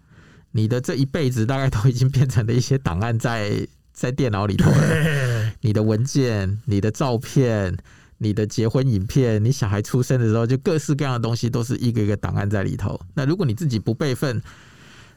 [0.50, 7.78] 你的这一辈子大概都已经变成了一些档案在 在电脑里头了，你的文件、你的照片。
[8.18, 12.98] 你的结婚影片，你小孩出生的时候，就各式各样的东西都是一个一个档案在里头。
[13.12, 14.40] 那如果你自己不备份，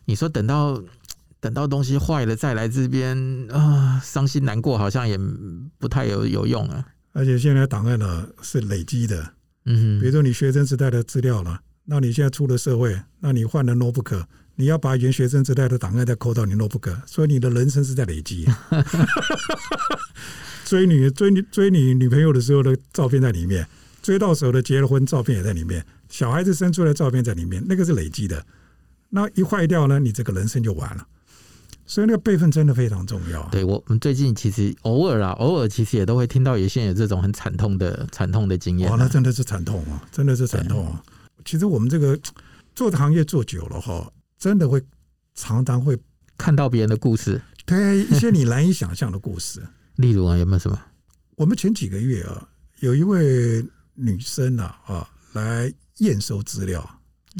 [0.04, 0.84] 你说等到
[1.40, 3.18] 等到东西坏了再来这边
[3.54, 5.18] 啊，伤心难过，好像也
[5.78, 6.86] 不太有有用啊。
[7.12, 9.34] 而且现在档案呢是累积的，
[9.66, 14.24] 嗯，比如说你学生时代的资料了，那你现在出了社会，那你换了 notebook，
[14.56, 18.46] 你要把原学生时代的档案再扣到你 notebook，所以你的人生是在累积。
[20.66, 23.68] 追女追女追你女朋友的时候的照片在里面，
[24.04, 28.46] 追到手的结了婚照片也在里面，小孩子生出来的照片在里面，那个是累积的。
[29.10, 31.08] 那一坏掉呢，你这个人生就完了。
[31.90, 33.42] 所以那个备份真的非常重要。
[33.50, 38.88] 对，我们最近其实偶尔啊，偶尔其实也都会听到有些人有这种很惨痛的惨痛的经验。
[38.92, 41.04] 哇，那真的是惨痛啊，真的是惨痛啊！
[41.44, 42.18] 其实我们这个
[42.76, 44.80] 做的行业做久了哈，真的会
[45.34, 45.98] 常常会
[46.38, 49.60] 看到别人的故事，对一些你难以想象的故事。
[49.98, 50.80] 例如啊，有没有什么？
[51.38, 52.48] 我们前几个月啊，
[52.82, 53.66] 有一位
[53.96, 56.82] 女生啊啊来验收资料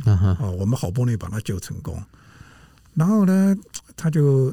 [0.06, 2.04] 啊，啊，我们好不容易把她救成功。
[2.96, 3.56] 然后呢，
[4.00, 4.50] 他就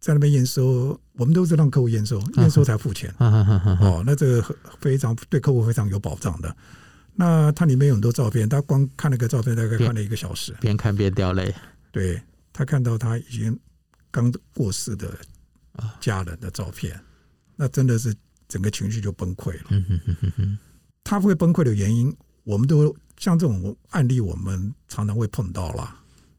[0.00, 3.14] 在那边验收，我们都是让客户验收，验收才付钱。
[3.18, 6.56] 哦，那这个非常对客户非常有保障的。
[7.14, 11.54] 那它里面有很多照片，他光看那个照片大概看了一个小时，边看边掉泪。
[11.92, 12.18] 对，
[12.52, 13.58] 他看到他已经
[14.10, 15.12] 刚过世的
[16.00, 16.98] 家人的照片，
[17.56, 18.14] 那真的是
[18.48, 20.48] 整个情绪就崩溃了。
[21.04, 25.94] 他会崩溃的原因，我们都像这种案例，我们常常会碰到了。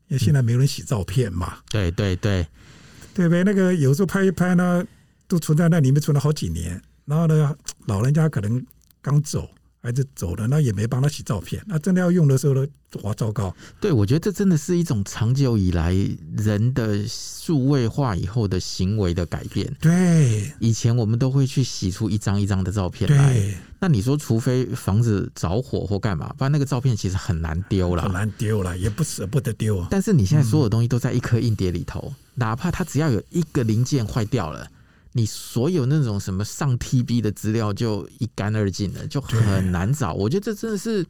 [0.10, 2.46] 因为现在没人洗照片嘛，嗯、对对对，
[3.14, 3.44] 对不对？
[3.44, 4.86] 那个有时候拍一拍呢，
[5.28, 7.56] 都存在那里面存了好几年，然后呢，
[7.86, 8.64] 老人家可能
[9.02, 9.50] 刚走。
[9.82, 11.64] 孩子走了，那也没帮他洗照片。
[11.66, 12.68] 那真的要用的时候呢，
[13.04, 13.56] 哇，糟糕！
[13.80, 15.96] 对，我觉得这真的是一种长久以来
[16.38, 19.74] 人的数位化以后的行为的改变。
[19.80, 23.34] 对，以前我们都会去洗出一张一张的照片来。
[23.34, 29.88] 对，那你说，除非房子着火或干嘛，不然那个照片其实很难丢了，很难丢了，也不舍不得丢。
[29.90, 34.70] 但是你现在所有东西都在一颗硬碟里头，嗯、哪怕它只要有一个零件坏掉了。
[35.14, 40.14] 你所有那种什么上 TB 的资料就一干二净了，就很难找。
[40.14, 41.06] 我觉得这真的是，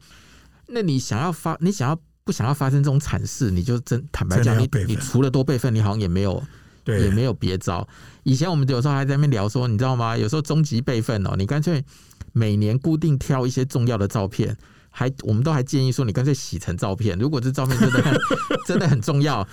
[0.68, 6.42] 那你想要发，你想要不想要发生这种惨事，你就真坦白讲，你你除了多备份，你好像也没有，
[6.82, 7.86] 对，也没有别招。
[8.22, 10.16] 以前我们有时候还在那边聊说，你知道吗？
[10.16, 11.84] 有时候终极备份哦，你干脆
[12.32, 14.56] 每年固定挑一些重要的照片，
[14.88, 17.18] 还我们都还建议说，你干脆洗成照片。
[17.18, 18.18] 如果这照片真的很
[18.66, 19.46] 真的很重要。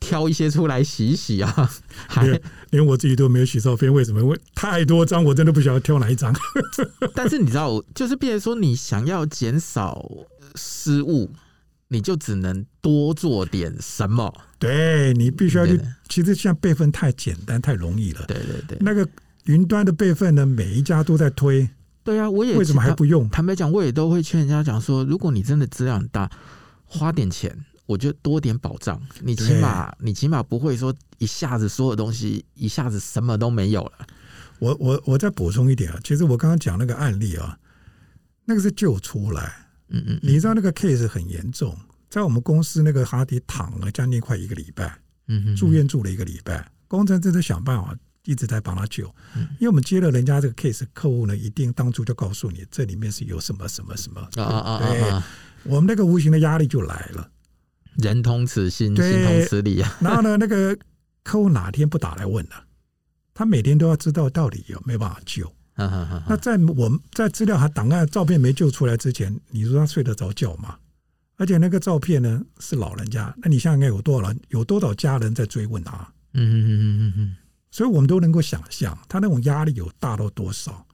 [0.00, 1.70] 挑一些出来洗一洗啊！
[2.22, 4.20] 连连我自己都没有洗照片，为什么？
[4.20, 6.34] 因为太多张，我真的不晓得挑哪一张。
[7.14, 10.08] 但是你知道，就是变成说，你想要减少
[10.54, 11.30] 失误，
[11.88, 14.32] 你就只能多做点什么。
[14.58, 15.80] 对，你必须要去。
[16.08, 18.24] 其实像备份太简单、太容易了。
[18.26, 19.06] 对对对，那个
[19.44, 21.68] 云端的备份呢，每一家都在推。
[22.02, 23.28] 对啊，我也为什么还不用？
[23.28, 26.30] 坦白讲，我也都会劝人家讲说，如果你真的资料很大，
[26.86, 27.54] 花点钱。
[27.88, 34.06] 我觉得多点保障，你起码你起码不会说一下子所有东西一下子什么都没有了。
[34.58, 37.58] 我我我再补充一点啊，其实我刚刚讲那个案例啊，
[38.44, 41.74] 那个是救出来，嗯嗯，你知道那个 case 很严重，
[42.10, 49.06] 在我们公司那个哈迪躺了将近快一个礼拜，嗯，住院住了一个礼拜，工程师在想办法一直在帮他救，
[49.58, 57.30] 因为我们接了人家这个 case，客户呢一定当初就告诉你这里面是有什么什么什么啊啊啊，对，我们那个无形的压力就来了。
[58.02, 59.96] 人同此心，心同此理啊。
[60.00, 60.76] 然后呢，那个
[61.22, 62.64] 客户哪天不打来问了？
[63.34, 65.52] 他每天都要知道到底有没有办法救。
[65.76, 70.76] 那在我们在资料和档案照片没救出来之前，你说他睡得着觉吗？
[71.36, 75.96] 而且那个照片呢是老人家，那你想想看有多少人，有多少家人在追问他？
[76.34, 77.36] 嗯嗯嗯嗯嗯。
[77.70, 80.86] 所以我们都能够想象他那种压力有大到多少。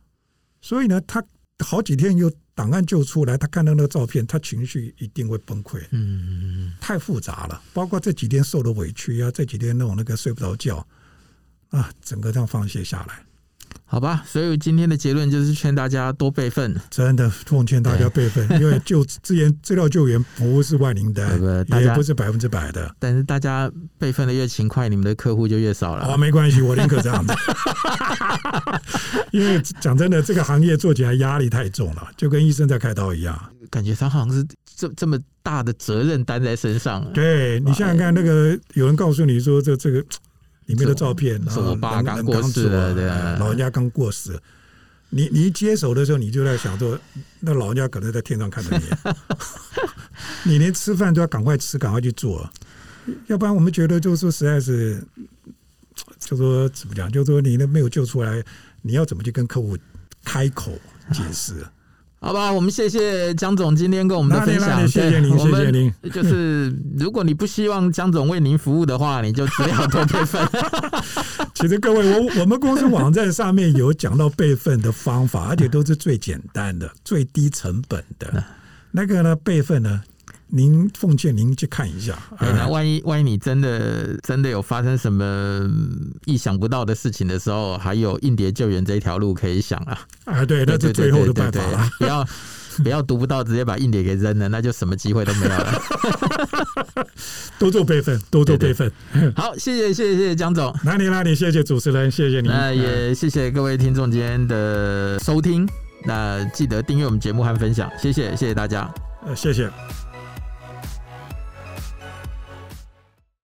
[0.60, 1.24] 所以呢，他
[1.64, 2.30] 好几天又。
[2.54, 5.80] 档案救出来，他看到那个照片，他情绪一定会崩溃。
[5.90, 10.86] 嗯嗯嗯，太复杂了，包括这几天受的委屈啊，这几天那种那个睡不着觉
[11.70, 13.24] 啊，整个这样放泄下来。
[13.94, 21.40] 好吧，所以今天的结论就是劝大家多备份，真的奉劝大家备份，因为救资源资料救援不是万灵丹，
[21.80, 22.92] 也不是百分之百的。
[22.98, 26.12] 但是大家备份的越勤快，你们的客户就越少了。
[26.12, 27.32] 哦，没关系，我宁可这样子。
[29.30, 33.40] 因为讲真的，这个行业做起来压力太重了，就跟医生在开刀一样，
[33.70, 34.44] 感觉他好像是
[34.76, 37.08] 这这么大的责任担在身上。
[37.12, 40.04] 对，你想想看，那个有人告诉你说这这个。
[40.66, 43.04] 里面的照片是我爸刚过世的，对，
[43.38, 44.38] 老人家刚过世。
[45.10, 46.98] 你你一接手的时候，你就在想说，
[47.38, 48.84] 那老人家可能在天上看着你，
[50.50, 52.50] 你连吃饭都要赶快吃，赶快去做，
[53.28, 55.00] 要不然我们觉得就是说实在是，
[56.18, 58.42] 就说怎么讲，就说你那没有救出来，
[58.82, 59.78] 你要怎么去跟客户
[60.24, 60.72] 开口
[61.12, 61.64] 解释？
[62.24, 65.92] 好吧，我们谢谢江总今天跟我们的分享，谢谢您，谢谢您。
[66.10, 70.42] 就是 如果你不希望江总为您服务的话，你就只要多备份。
[71.52, 78.42] 其实各位，我我们公司网站上面有讲到备份的方法，而且都是最简单的、最低成本的。
[78.90, 80.00] 那个呢，备份呢？
[80.56, 82.16] 您奉劝您去看一下。
[82.38, 85.68] 对，那万一万一你真的真的有发生什么
[86.26, 89.98] 意想不到的事情的时候，还有硬碟救援这一条路可以想啊。
[90.26, 91.90] 啊，对，那是最后的办法了。
[91.98, 92.24] 不要
[92.84, 95.82] 不要读不到直接把硬碟给扔了，那就什么机会都没有了。
[97.58, 98.90] 多做备份，多做备份。
[99.34, 102.46] 好，谢谢谢谢谢谢江总，哪里哪里，谢谢主持人，谢谢你。
[102.46, 105.68] 那也谢谢各位听众今天的收听，
[106.04, 108.88] 那记得订阅我们节目和分享，谢谢谢谢大家，
[109.26, 109.68] 呃，谢谢。